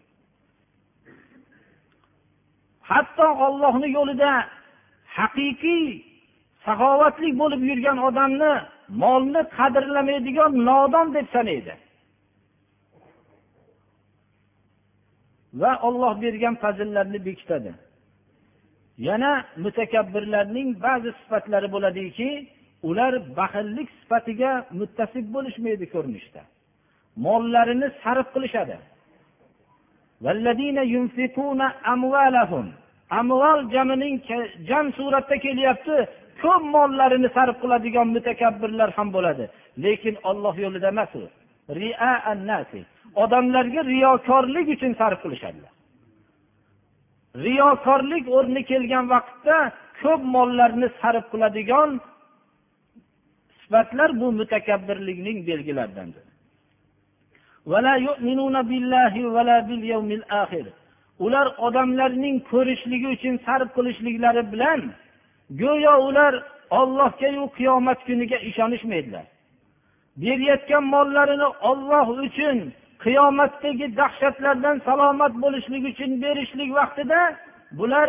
hatto 2.90 3.26
ollohni 3.46 3.88
yo'lida 3.98 4.32
haqiqiy 5.18 5.86
saxovatli 6.66 7.28
bo'lib 7.40 7.62
yurgan 7.70 7.98
odamni 8.08 8.52
molni 9.02 9.42
qadrlamaydigan 9.56 10.52
nodon 10.68 11.06
deb 11.16 11.26
sanaydi. 11.34 11.74
Va 15.60 15.72
olloh 15.88 16.12
bergan 16.24 16.54
fazillarni 16.62 17.18
bekitadi. 17.28 17.72
Yana 19.08 19.32
mutakabbirlarning 19.64 20.68
ba'zi 20.86 21.10
sifatlari 21.20 21.68
bo'ladiki 21.74 22.28
ular 22.82 23.14
baxillik 23.38 23.88
sifatiga 24.00 24.50
muttasib 24.80 25.26
bo'lishmaydi 25.34 25.86
ko'rinishda. 25.94 26.42
Mollarini 27.24 27.88
sarf 28.02 28.26
qilishadi. 28.34 28.76
Amvol 33.20 33.60
jamining 33.74 34.16
jam 34.68 34.86
suratda 34.98 35.36
kelyapti 35.44 35.96
ko'p 36.42 36.62
mollarini 36.74 37.28
sarf 37.36 37.56
qiladigan 37.62 38.08
mutakabbirlar 38.16 38.90
ham 38.96 39.08
bo'ladi. 39.16 39.44
Lekin 39.84 40.14
olloh 40.30 40.54
yo'lida 40.64 40.88
emas 40.94 41.12
u. 41.20 41.22
Odamlarga 43.22 43.82
riyokorlik 43.92 44.66
uchun 44.74 44.92
sarf 45.00 45.18
qilishadilar. 45.24 45.72
Riyokorlik 47.46 48.24
o'rni 48.36 48.62
kelgan 48.70 49.04
vaqtda 49.14 49.56
ko'p 50.02 50.22
mollarni 50.34 50.88
sarf 51.00 51.24
qiladigan 51.32 51.90
sifatlar 53.66 54.20
bu 54.20 54.32
mutakabbirlikning 54.32 55.46
belgilaridandir. 55.46 56.22
Ular 61.18 61.46
odamlarning 61.58 62.36
ko'rishligi 62.50 63.08
uchun 63.16 63.34
sarf 63.46 63.68
qilishliklari 63.76 64.52
bilan 64.52 64.80
go'yo 65.60 65.94
ular 66.08 66.34
ollohgayu 66.70 67.44
qiyomat 67.56 67.98
kuniga 68.06 68.36
ishonishmaydilar. 68.36 69.26
Berayotgan 70.16 70.84
mollarini 70.94 71.48
olloh 71.70 72.06
uchun 72.26 72.58
qiyomatdagi 73.04 73.86
dahshatlardan 74.00 74.76
salomat 74.88 75.32
bo'lishlik 75.42 75.82
uchun 75.90 76.10
berishlik 76.22 76.70
vaqtida 76.78 77.20
bular 77.78 78.08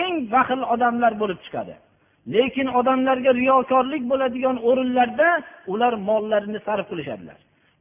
eng 0.00 0.14
baxil 0.34 0.60
odamlar 0.74 1.12
bo'lib 1.20 1.38
chiqadi. 1.44 1.74
Lekin 2.34 2.66
odamlarga 2.78 3.34
riyokorlik 3.34 4.02
bo'ladigan 4.10 4.56
o'rinlarda 4.68 5.28
ular 5.72 5.92
mollarini 6.08 6.60
sarf 6.66 6.86
qilishadilar. 6.90 7.38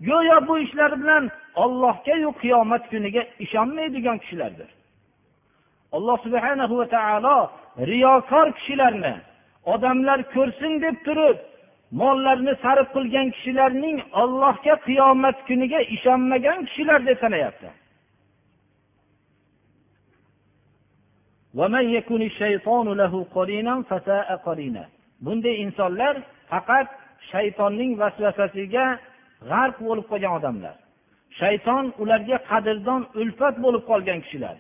Go'yo 0.08 0.48
bu 0.48 0.60
ishlar 0.66 0.92
bilan 1.02 1.24
ollohgayu 1.64 2.32
qiyomat 2.42 2.84
kuniga 2.92 3.22
ishonmaydigan 3.46 4.18
kishilardir. 4.24 4.70
Alloh 5.96 6.18
subhana 6.26 6.66
va 6.80 6.86
taolo 6.96 7.38
riyokor 7.92 8.48
kishilarni 8.58 9.14
odamlar 9.74 10.20
ko'rsin 10.36 10.74
deb 10.86 10.96
turib 11.06 11.38
mollarini 12.02 12.54
sarf 12.64 12.88
qilgan 12.96 13.28
kishilarning 13.36 13.98
ollohga 14.22 14.76
qiyomat 14.88 15.38
kuniga 15.48 15.80
ishonmagan 15.96 16.58
kishilar 16.68 17.00
deb 17.08 17.18
sanayapti. 17.24 17.68
Bunday 25.26 25.56
insonlar 25.64 26.16
faqat 26.52 26.88
shaytonning 27.32 27.92
vasvasasiga 28.02 28.86
g'arq 29.50 29.78
bo'lib 29.88 30.06
qolgan 30.12 30.34
odamlar. 30.40 30.76
Shayton 31.40 31.86
ularga 32.02 32.38
qadrdon 32.50 33.02
ulfat 33.22 33.56
bo'lib 33.66 33.84
qolgan 33.92 34.20
kishilar. 34.26 34.56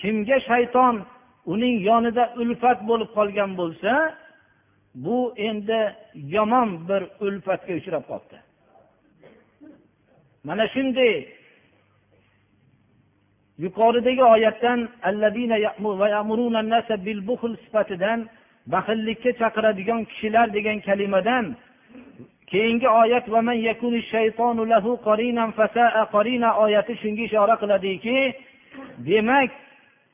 Kimga 0.00 0.36
shayton 0.50 0.94
uning 1.52 1.76
yonida 1.88 2.24
ulfat 2.42 2.78
bo'lib 2.90 3.10
qolgan 3.16 3.50
bo'lsa 3.60 3.92
bu 5.04 5.18
endi 5.48 5.80
yomon 6.36 6.68
bir 6.88 7.02
ulfatga 7.26 7.72
uchrab 7.80 8.04
qolibdi. 8.10 8.38
Mana 10.48 10.64
shunday 10.74 11.12
yuqoridagi 13.64 14.24
oyatdan 14.34 14.80
sifatidan 17.64 18.20
baxillikka 18.72 19.30
chaqiradigan 19.40 20.00
kishilar 20.10 20.46
degan 20.56 20.78
kalimadan 20.88 21.44
keyingi 22.50 22.88
oyat 23.02 23.26
oyati 26.64 26.92
shunga 27.02 27.22
ishora 27.28 27.54
qiladiki 27.62 28.18
demak 29.08 29.50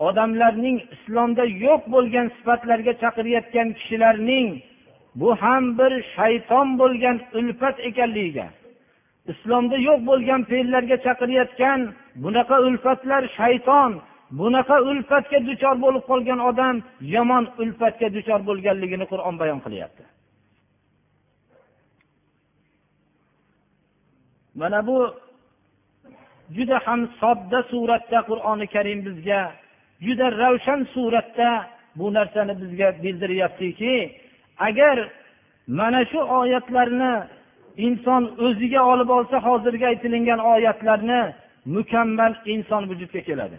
odamlarning 0.08 0.78
islomda 0.96 1.44
yo'q 1.64 1.82
bo'lgan 1.94 2.26
sifatlarga 2.36 2.92
chaqirayotgan 3.02 3.68
kishilarning 3.78 4.48
bu 5.20 5.28
ham 5.42 5.64
bir 5.78 5.92
shayton 6.16 6.68
bo'lgan 6.80 7.16
ulfat 7.38 7.76
ekanligiga 7.88 8.46
islomda 9.32 9.76
yo'q 9.88 10.00
bo'lgan 10.10 10.40
fe'llarga 10.50 10.96
chaqirayotgan 11.06 11.80
bunaqa 12.22 12.56
ulfatlar 12.68 13.22
shayton 13.38 13.92
bunaqa 14.40 14.76
ulfatga 14.90 15.38
duchor 15.48 15.76
bo'lib 15.84 16.04
qolgan 16.10 16.40
odam 16.50 16.76
yomon 17.14 17.44
ulfatga 17.62 18.08
duchor 18.16 18.40
bo'lganligini 18.48 19.06
qur'on 19.12 19.34
bayon 19.42 19.60
qilyapti. 19.66 20.04
Mana 24.60 24.80
bu 24.88 24.98
juda 26.56 26.78
ham 26.86 27.00
sodda 27.20 27.60
suratda 27.70 28.18
qur'oni 28.30 28.66
karim 28.74 29.00
bizga 29.06 29.40
juda 30.06 30.26
ravshan 30.42 30.80
suratda 30.94 31.50
bu 31.98 32.06
narsani 32.16 32.54
bizga 32.62 32.88
bildiryaptiki 33.02 33.94
agar 34.68 34.96
mana 35.78 36.00
shu 36.10 36.20
oyatlarni 36.40 37.14
inson 37.86 38.22
o'ziga 38.46 38.82
olib 38.92 39.08
olsa 39.18 39.36
hozirgi 39.46 39.86
aytilingan 39.92 40.40
oyatlarni 40.54 41.22
mukammal 41.74 42.32
inson 42.54 42.82
vujudga 42.90 43.20
keladi. 43.28 43.58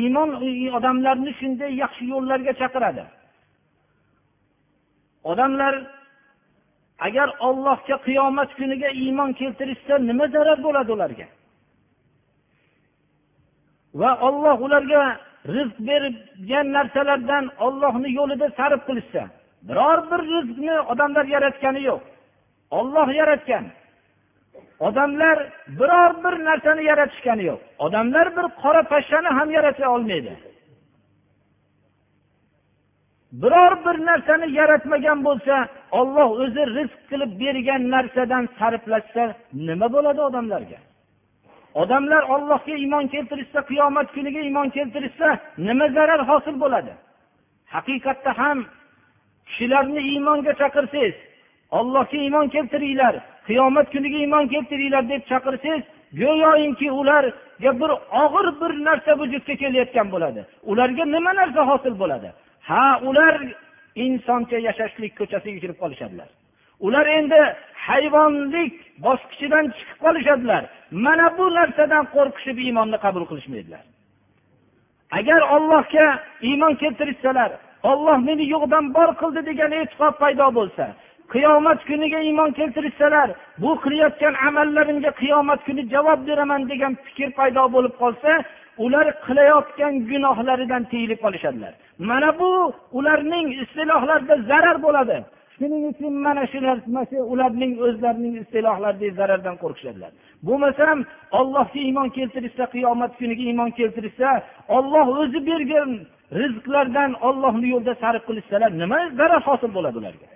Iymon 0.00 0.30
odamlarni 0.78 1.32
shunday 1.40 1.72
yaxshi 1.82 2.04
yo'llarga 2.12 2.52
chaqiradi. 2.60 3.04
Odamlar 5.30 5.74
agar 7.06 7.28
ollohga 7.48 7.96
qiyomat 8.06 8.50
kuniga 8.58 8.88
iymon 9.02 9.30
keltirishsa 9.40 9.94
nima 10.08 10.26
zarar 10.34 10.58
bo'ladi 10.66 10.90
ularga? 10.96 11.26
Va 14.00 14.10
olloh 14.28 14.56
ularga 14.66 15.02
rizq 15.46 15.76
bergan 15.88 16.66
narsalardan 16.76 17.44
ollohni 17.66 18.08
yo'lida 18.18 18.48
sarf 18.58 18.80
qilishsa 18.88 19.22
biror 19.68 19.98
bir 20.10 20.20
rizqni 20.34 20.80
odamlar 20.80 21.24
yaratgani 21.24 21.82
yo'q. 21.82 22.00
Olloh 22.70 23.08
yaratgan. 23.20 23.64
Odamlar 24.80 25.38
biror 25.68 26.12
bir 26.24 26.44
narsani 26.44 26.84
yaratishgani 26.84 27.44
yo'q. 27.50 27.60
Odamlar 27.78 28.36
bir 28.36 28.46
qora 28.62 28.82
pashshani 28.82 29.28
ham 29.38 29.50
yarata 29.50 29.90
olmaydi. 29.94 30.32
Biror 33.32 33.72
bir 33.84 34.06
narsani 34.06 34.52
yaratmagan 34.52 35.24
bo'lsa 35.24 35.68
olloh 35.90 36.28
o'zi 36.42 36.62
rizq 36.76 37.00
qilib 37.10 37.32
bergan 37.42 37.82
narsadan 37.94 38.44
sarflashsa 38.58 39.24
nima 39.52 39.86
bo'ladi 39.94 40.20
odamlarga? 40.28 40.78
Odamlar 41.74 42.22
ollohga 42.22 42.74
iymon 42.76 43.06
keltirishsa 43.14 43.60
qiyomat 43.70 44.12
kuniga 44.14 44.40
iymon 44.40 44.68
keltirishsa 44.70 45.38
nima 45.58 45.88
zarar 45.88 46.20
hosil 46.28 46.60
bo'ladi? 46.60 46.92
Haqiqatda 47.74 48.38
ham 48.38 48.58
kishilarni 49.46 50.00
iymonga 50.00 50.52
chaqirsangiz 50.60 51.14
ollohga 51.70 52.16
iymon 52.16 52.48
keltiringlar 52.54 53.14
qiyomat 53.48 53.86
kuniga 53.94 54.18
iymon 54.24 54.48
keltiringlar 54.48 55.08
deb 55.08 55.22
chaqirsangiz 55.30 55.84
go'yoki 56.22 56.88
ularga 57.00 57.70
bir 57.80 57.90
og'ir 58.22 58.46
bir 58.60 58.72
narsa 58.88 59.12
vujudga 59.20 59.54
kelayotgan 59.62 60.10
bo'ladi. 60.14 60.40
Ularga 60.70 61.04
nima 61.04 61.32
narsa 61.40 61.60
hosil 61.70 61.94
bo'ladi? 62.02 62.28
Ha 62.68 63.00
ular 63.08 63.34
insoncha 64.04 64.58
yashashlik 64.68 65.12
ko'chasiga 65.18 65.58
kirib 65.62 65.78
qolishadilar. 65.82 66.28
Ular 66.86 67.06
endi 67.18 67.40
hayvonlik 67.86 68.74
bosqichidan 69.06 69.64
chiqib 69.76 69.98
qolishadilar. 70.04 70.62
Mana 71.04 71.26
bu 71.38 71.44
narsadan 71.58 72.04
qo'rqishib 72.14 72.58
iymonni 72.66 72.98
qabul 73.04 73.24
qilishmaydilar. 73.30 73.84
Agar 75.18 75.40
ollohga 75.56 76.06
iymon 76.48 76.74
keltirishsalar 76.82 77.50
olloh 77.90 78.18
meni 78.28 78.44
yo'qdan 78.54 78.84
bor 78.96 79.10
qildi 79.20 79.40
degan 79.50 79.72
e'tiqod 79.80 80.14
paydo 80.22 80.46
bo'lsa 80.58 80.84
qiyomat 81.32 81.80
kuniga 81.88 82.20
iymon 82.28 82.50
keltirishsalar 82.58 83.28
bu 83.62 83.70
qilayotgan 83.84 84.34
amallarimga 84.48 85.10
qiyomat 85.20 85.60
kuni 85.66 85.82
javob 85.94 86.20
beraman 86.28 86.62
degan 86.70 86.92
fikr 87.06 87.30
paydo 87.38 87.64
bo'lib 87.74 87.94
qolsa 88.02 88.32
ular 88.84 89.06
qilayotgan 89.26 89.94
gunohlaridan 90.10 90.82
tiyilib 90.90 91.20
qolishadilar. 91.24 91.72
Mana 92.08 92.30
bu 92.40 92.50
ularning 92.98 93.46
istilohlarida 93.62 94.36
zarar 94.50 94.76
bo'ladi. 94.86 95.18
Shuning 95.58 95.84
uchun 95.90 96.12
mana 96.26 96.44
shu 96.52 96.58
narsa 96.66 97.18
ularning 97.32 97.72
o'zlarining 97.86 98.34
istilohlarida 98.42 99.08
zarardan 99.18 99.56
qo'rqishadilar. 99.62 100.10
Bo'lmasam 100.46 100.98
ollohga 101.38 101.78
iymon 101.86 102.08
keltirishsa 102.16 102.64
qiyomat 102.74 103.12
kuniga 103.20 103.42
iymon 103.50 103.70
keltirishsa 103.78 104.28
olloh 104.76 105.06
o'zi 105.22 105.40
bergan 105.50 105.90
rizqlardan 106.40 107.10
ollohni 107.28 107.68
yo'lida 107.74 107.94
sarf 108.02 108.22
qilishsalar 108.28 108.70
nima 108.82 108.98
zarar 109.18 109.40
hosil 109.48 109.70
bo'ladi 109.76 109.96
ularga? 110.02 110.26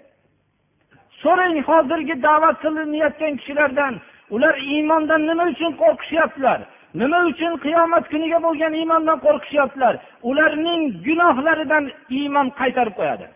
So'rang 1.23 1.57
hozirgi 1.69 2.15
da'vat 2.27 2.57
qilinayotgan 2.65 3.33
kishilardan 3.41 3.93
ular 4.35 4.55
iymondan 4.73 5.23
nima 5.31 5.45
uchun 5.53 5.73
qo'rqishyaptilar? 5.83 6.59
Nima 7.01 7.19
uchun 7.31 7.53
qiyomat 7.65 8.05
kuniga 8.13 8.39
bo'lgan 8.47 8.73
iymondan 8.81 9.19
qo'rqishyaptilar? 9.27 9.95
Ularning 10.31 10.83
gunohlaridan 11.07 11.85
iymon 12.19 12.47
qaytarib 12.61 12.95
qo'yadi? 13.01 13.27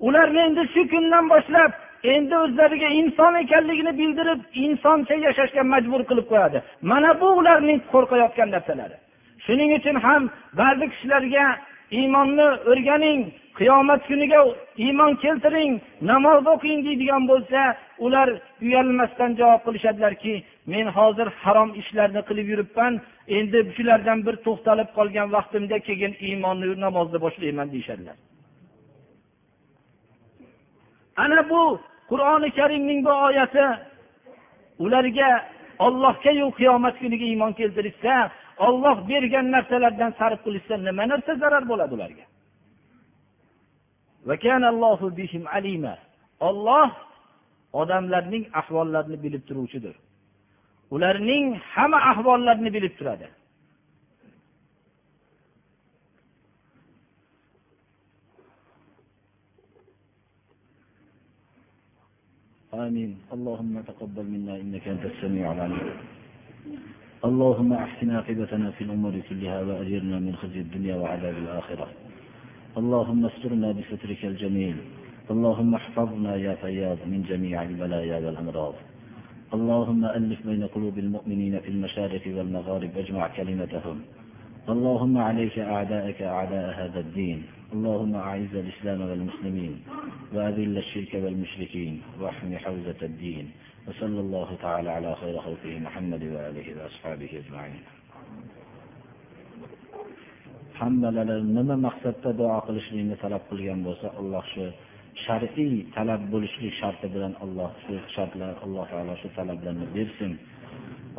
Ularni 0.00 0.40
endi 0.48 0.62
shu 0.74 0.82
kundan 0.92 1.24
boshlab 1.34 1.72
endi 2.14 2.36
o'zlariga 2.44 2.88
inson 3.00 3.34
ekanligini 3.44 3.92
bildirib 4.00 4.40
insoncha 4.64 5.14
yashashga 5.26 5.62
majbur 5.72 6.02
qilib 6.10 6.26
qo'yadi. 6.32 6.58
Mana 6.90 7.10
bu 7.20 7.28
ularning 7.40 7.80
qo'rqayotgan 7.92 8.48
narsalari. 8.56 8.96
Shuning 9.46 9.70
uchun 9.78 9.96
ham 10.06 10.22
ba'zi 10.60 10.84
kishilarga 10.92 11.46
iymonni 11.98 12.46
o'rganing 12.70 13.20
qiyomat 13.58 14.00
kuniga 14.08 14.40
iymon 14.86 15.12
keltiring 15.24 15.72
namoz 16.10 16.46
o'qing 16.54 16.78
deydigan 16.86 17.22
bo'lsa 17.30 17.60
ular 18.06 18.28
uyalmasdan 18.66 19.30
javob 19.40 19.60
qilishadilarki 19.66 20.34
men 20.72 20.86
hozir 20.96 21.28
harom 21.42 21.70
ishlarni 21.80 22.22
qilib 22.28 22.46
yuribman 22.52 22.92
endi 23.38 23.58
shulardan 23.76 24.18
bir 24.26 24.34
to'xtalib 24.46 24.88
qolgan 24.98 25.28
vaqtimda 25.36 25.76
keyin 25.88 26.12
iymonni 26.28 26.66
namozni 26.86 27.18
boshlayman 27.24 27.68
deyishadilar. 27.74 28.16
Ana 31.16 31.50
bu 31.50 31.80
qur'oni 32.10 32.48
karimning 32.58 33.00
bu 33.04 33.12
oyati. 33.26 33.66
Ularga 34.84 35.30
ollohgayu 35.78 36.46
qiyomat 36.58 36.94
kuniga 36.98 37.26
iymon 37.32 37.52
keltirishsa 37.52 38.14
olloh 38.66 38.96
bergan 39.08 39.46
narsalardan 39.54 40.12
sarf 40.18 40.38
qilishsa 40.44 40.74
nima 40.86 41.04
narsa 41.12 41.32
zarar 41.42 41.64
bo'ladi 41.70 41.92
ularga? 41.96 42.24
Olloh 46.48 46.90
odamlarning 47.72 48.44
ahvollarini 48.60 49.18
bilib 49.24 49.42
turuvchidir. 49.48 49.94
Ularning 50.94 51.44
hamma 51.74 51.98
ahvollarini 52.12 52.70
bilib 52.76 52.94
turadi. 52.98 53.28
آمين. 62.76 63.16
اللهم 63.32 63.80
تقبل 63.80 64.24
منا 64.24 64.56
إنك 64.56 64.88
أنت 64.88 65.04
السميع 65.04 65.52
العليم. 65.52 65.88
اللهم 67.24 67.72
أحسن 67.72 68.10
عاقبتنا 68.10 68.70
في 68.70 68.84
الأمور 68.84 69.12
كلها 69.28 69.62
وأجرنا 69.62 70.18
من 70.18 70.36
خزي 70.36 70.60
الدنيا 70.60 70.96
وعذاب 70.96 71.36
الآخرة. 71.36 71.88
اللهم 72.76 73.26
استرنا 73.26 73.72
بسترك 73.72 74.24
الجميل. 74.24 74.76
اللهم 75.30 75.74
احفظنا 75.74 76.36
يا 76.36 76.54
فياض 76.54 76.98
من 77.06 77.24
جميع 77.28 77.62
البلايا 77.62 78.16
والأمراض. 78.26 78.74
اللهم 79.54 80.04
ألف 80.04 80.46
بين 80.46 80.66
قلوب 80.66 80.98
المؤمنين 80.98 81.60
في 81.60 81.68
المشارق 81.68 82.24
والمغارب 82.26 82.90
واجمع 82.96 83.28
كلمتهم. 83.28 84.00
اللهم 84.68 85.18
عليك 85.18 85.58
أعداءك 85.58 86.22
أعداء 86.22 86.66
هذا 86.80 87.00
الدين. 87.00 87.42
اللهم 87.72 88.14
أعز 88.14 88.54
الإسلام 88.54 89.00
والمسلمين 89.00 89.82
وأذل 90.34 90.78
الشرك 90.78 91.14
والمشركين 91.14 92.02
واحم 92.20 92.56
حوزة 92.56 93.00
الدين 93.02 93.50
وصلى 93.88 94.20
الله 94.20 94.56
تعالى 94.62 94.90
على 94.90 95.16
خير 95.16 95.40
خلقه 95.40 95.78
محمد 95.78 96.22
وآله 96.22 96.66
وأصحابه 96.82 97.30
أجمعين 97.42 97.82
hammalari 100.80 101.36
nima 101.56 101.76
maqsadda 101.86 102.30
duo 102.40 102.58
qilishlikni 102.66 103.16
talab 103.22 103.42
qilgan 103.50 103.80
bo'lsa 103.86 104.08
alloh 104.20 104.44
shu 104.52 104.64
shar'iy 105.24 105.74
talab 105.96 106.20
bo'lishlik 106.32 106.72
sharti 106.80 107.06
bilan 107.14 107.32
alloh 107.44 107.70
shu 107.84 107.94
shartlar 108.14 108.52
alloh 108.64 108.84
taolo 108.92 109.14
shu 109.22 109.28
talablarni 109.38 109.86
bersin 109.96 110.32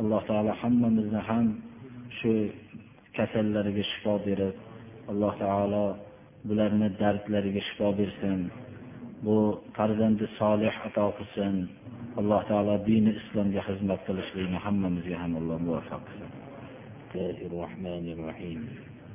alloh 0.00 0.20
taolo 0.28 0.52
hammamizni 0.62 1.20
ham 1.28 1.46
shu 2.18 2.32
kasallariga 3.16 3.84
shifo 3.90 4.14
berib 4.26 4.54
alloh 5.10 5.32
taolo 5.42 5.84
bularni 6.47 6.87
dardlariga 7.01 7.61
shifo 7.67 7.87
bersin 7.99 8.39
bu 9.25 9.35
farzandi 9.75 10.25
solih 10.39 10.73
ato 10.87 11.05
qilsin 11.17 11.55
alloh 12.19 12.41
taolo 12.49 12.75
dini 12.87 13.11
islomga 13.21 13.61
xizmat 13.67 13.99
qilishlikni 14.07 14.57
hammamizga 14.65 15.15
ham 15.23 15.33
alloh 15.41 15.57
muvaffaq 15.65 16.03
qilsin 16.09 16.31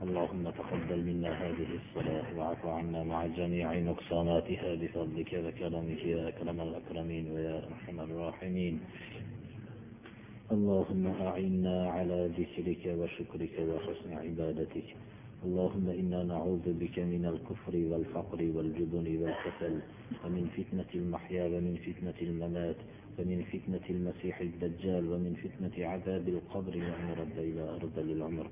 اللهم 0.06 0.44
تقبل 0.50 1.00
منا 1.08 1.30
هذه 1.42 1.70
الصلاة 1.80 2.26
واعف 2.38 2.62
عنا 2.66 3.00
مع 3.12 3.26
جميع 3.26 3.66
نقصاناتها 3.90 4.70
بفضلك 4.80 5.30
وكرمك 5.44 6.02
يا 6.04 6.28
أكرم 6.28 6.58
الأكرمين 6.60 7.24
ويا 7.34 7.56
أرحم 7.68 7.96
الراحمين 8.06 8.74
اللهم 10.54 11.04
أعنا 11.06 11.76
على 11.90 12.18
ذكرك 12.38 12.82
وشكرك 12.98 13.54
وحسن 13.68 14.10
عبادتك 14.24 14.88
اللهم 15.45 15.89
إنا 15.89 16.23
نعوذ 16.23 16.73
بك 16.79 16.99
من 16.99 17.25
الكفر 17.25 17.75
والفقر 17.75 18.39
والجبن 18.55 19.07
والكسل 19.21 19.75
ومن 20.25 20.45
فتنة 20.57 20.91
المحيا 20.95 21.45
ومن 21.45 21.75
فتنة 21.87 22.19
الممات 22.21 22.75
ومن 23.19 23.43
فتنة 23.53 23.85
المسيح 23.89 24.39
الدجال 24.41 25.03
ومن 25.11 25.33
فتنة 25.43 25.85
عذاب 25.87 26.27
القبر 26.27 26.77
وأن 26.77 27.07
رد 27.21 27.37
إلى 27.37 27.61
أرض 27.69 27.99
للعمر 27.99 28.47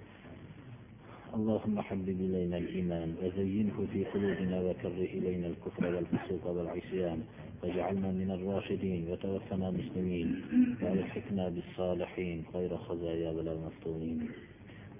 اللهم 1.34 1.82
حبب 1.82 2.10
إلينا 2.10 2.58
الإيمان 2.58 3.15
وزينه 3.23 3.88
في 3.93 4.06
قلوبنا 4.06 4.62
وكره 4.62 5.01
إلينا 5.17 5.47
الكفر 5.47 5.95
والفسوق 5.95 6.47
والعصيان 6.47 7.19
واجعلنا 7.63 8.12
من 8.12 8.32
الراشدين 8.32 9.08
وتوفنا 9.12 9.71
مسلمين 9.71 10.41
وألحقنا 10.82 11.49
بالصالحين 11.49 12.43
غير 12.56 12.77
خزايا 12.77 13.32
ولا 13.32 13.54
مفتونين. 13.65 14.30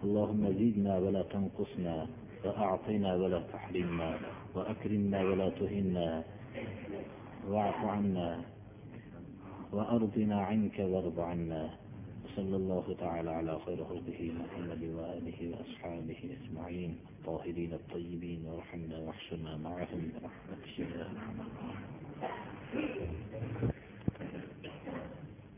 اللهم 0.04 0.44
زدنا 0.60 0.98
ولا 0.98 1.22
تنقصنا 1.22 2.08
وأعطنا 2.46 3.10
ولا 3.16 3.40
تحرمنا 3.54 4.10
وأكرمنا 4.56 5.20
ولا 5.22 5.50
تهنا 5.50 6.24
واعف 7.48 7.80
عنا 7.86 8.30
وأرضنا 9.72 10.38
عنك 10.42 10.78
وارض 10.80 11.20
عنا. 11.20 11.64
صلى 12.36 12.56
الله 12.56 12.96
تعالى 13.00 13.30
على 13.30 13.60
خير 13.66 13.86
خلقه 13.86 14.32
محمد 14.40 14.84
وآله 14.84 15.40
وأصحابه 15.52 16.38
أجمعين 16.42 16.98
الطاهرين 17.20 17.74
الطيبين 17.74 18.46
وارحمنا 18.46 19.00
واحشرنا 19.00 19.58
معهم 19.58 20.12
برحمتك 20.16 20.80
يا 20.80 21.02
أرحم 21.02 21.38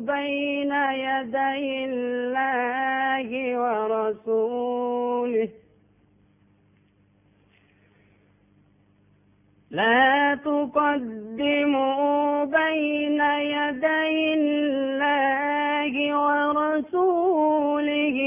بين 0.00 0.72
يدي 1.06 1.84
الله 1.84 3.28
ورسوله. 3.62 5.48
لا 9.70 10.34
تقدموا 10.34 12.44
بين 12.44 13.20
يدي 13.56 14.34
الله 14.34 15.92
ورسوله 16.24 18.18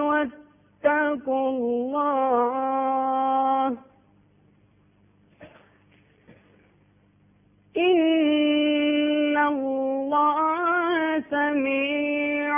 واتقوا 0.00 1.48
الله. 1.50 3.66
إن 7.76 8.49
سميع 11.50 12.54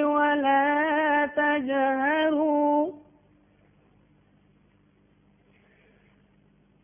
ولا 0.04 1.26
تجهروا 1.36 3.01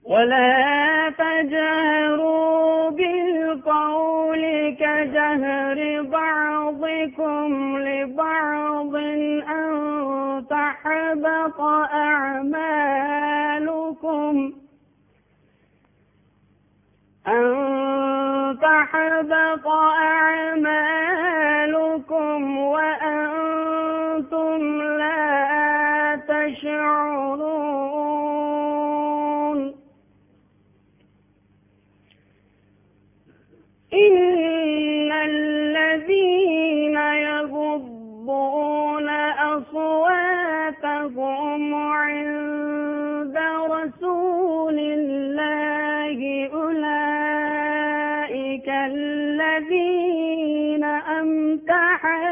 ولا 0.08 1.14
تجهروا 1.18 2.89
بالقول 2.89 4.41
كجهر 4.80 6.01
بعضكم 6.01 7.78
لبعض 7.78 8.95
أن 8.95 10.45
تحبط 10.49 11.62
أعمالكم 11.93 12.93
أن 17.28 18.58
تحبط 18.62 19.66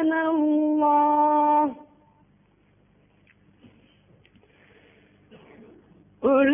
أمتحن 0.05 0.13
الله. 0.13 1.75
أولئك 6.23 6.51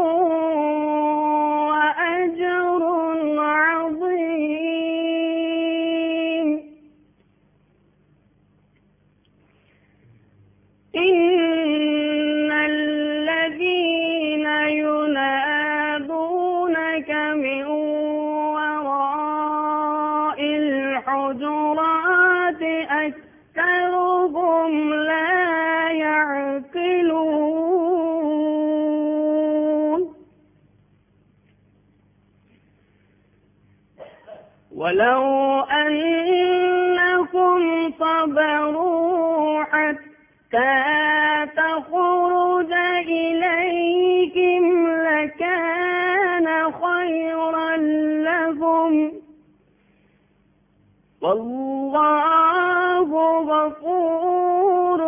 والله 51.24 53.08
غفور 53.42 55.00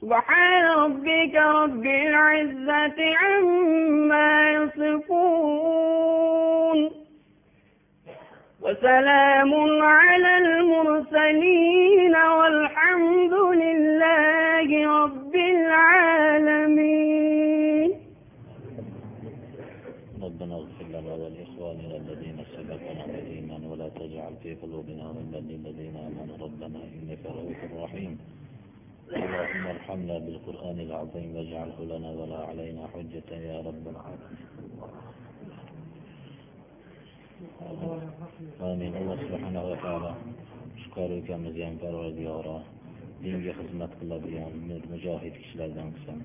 سبحان 0.00 0.64
ربك 0.64 1.34
رب 1.34 1.86
العزة 1.86 3.16
عما 3.16 4.50
يصفون. 4.50 6.19
وسلام 8.70 9.52
على 9.82 10.32
المرسلين 10.44 12.14
والحمد 12.38 13.34
لله 13.62 14.68
رب 15.02 15.34
العالمين. 15.54 17.00
ربنا 20.22 20.54
اغفر 20.54 20.86
لنا 20.94 21.12
ولإخواننا 21.22 21.96
الذين 22.02 22.38
سبقونا 22.54 23.04
بالإيمان 23.12 23.62
ولا 23.70 23.88
تجعل 23.88 24.34
في 24.42 24.50
قلوبنا 24.62 25.04
غلا 25.16 25.40
للذين 25.50 25.96
آمنوا. 26.08 26.36
ربنا 26.46 26.80
إنك 26.94 27.22
رؤوف 27.26 27.60
رحيم. 27.84 28.12
اللهم 29.16 29.64
ارحمنا 29.74 30.16
بالقرآن 30.18 30.78
العظيم 30.86 31.28
واجعله 31.36 31.78
لنا 31.92 32.10
ولا 32.20 32.40
علينا 32.48 32.82
حجة 32.94 33.30
يا 33.50 33.58
رب 33.68 33.84
العالمين. 33.94 34.46
Amin. 37.40 38.92
Alloh 39.00 39.16
subhanahu 39.16 39.68
va 39.70 39.76
taolo 39.80 40.12
shukor 40.82 41.10
ukamizga 41.20 41.64
ham 41.68 41.76
parvardigoro 41.82 42.56
dinga 43.22 43.52
xizmat 43.58 43.92
qiladigan 44.00 44.52
mujohid 44.92 45.34
kishilardan 45.40 45.88
qilsin. 45.94 46.18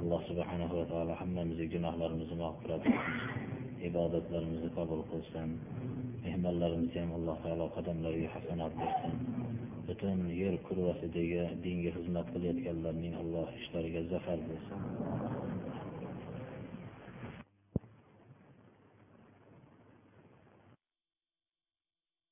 Alloh 0.00 0.20
subhanahu 0.28 0.74
va 0.80 0.84
taolo 0.92 1.16
hammamizning 1.20 1.70
gunohlarimizni 1.74 2.36
mag'firat 2.42 2.82
qilsin. 2.88 3.16
Ibodatlarimizni 3.88 4.70
qabul 4.76 5.00
qilsin. 5.12 5.48
Mehmonlarimizni 6.26 6.98
ham 7.02 7.16
Alloh 7.18 7.36
taolo 7.44 7.66
qadamlariga 7.76 8.28
hasanat 8.36 8.72
bersin. 8.80 9.14
Butun 9.88 10.18
yer 10.42 10.54
kurrasidagi 10.66 11.42
dinga 11.64 11.90
xizmat 11.96 12.26
qilayotganlarning 12.34 13.14
Alloh 13.22 13.48
ishlariga 13.60 14.00
zafar 14.12 14.38
bersin. 14.50 14.78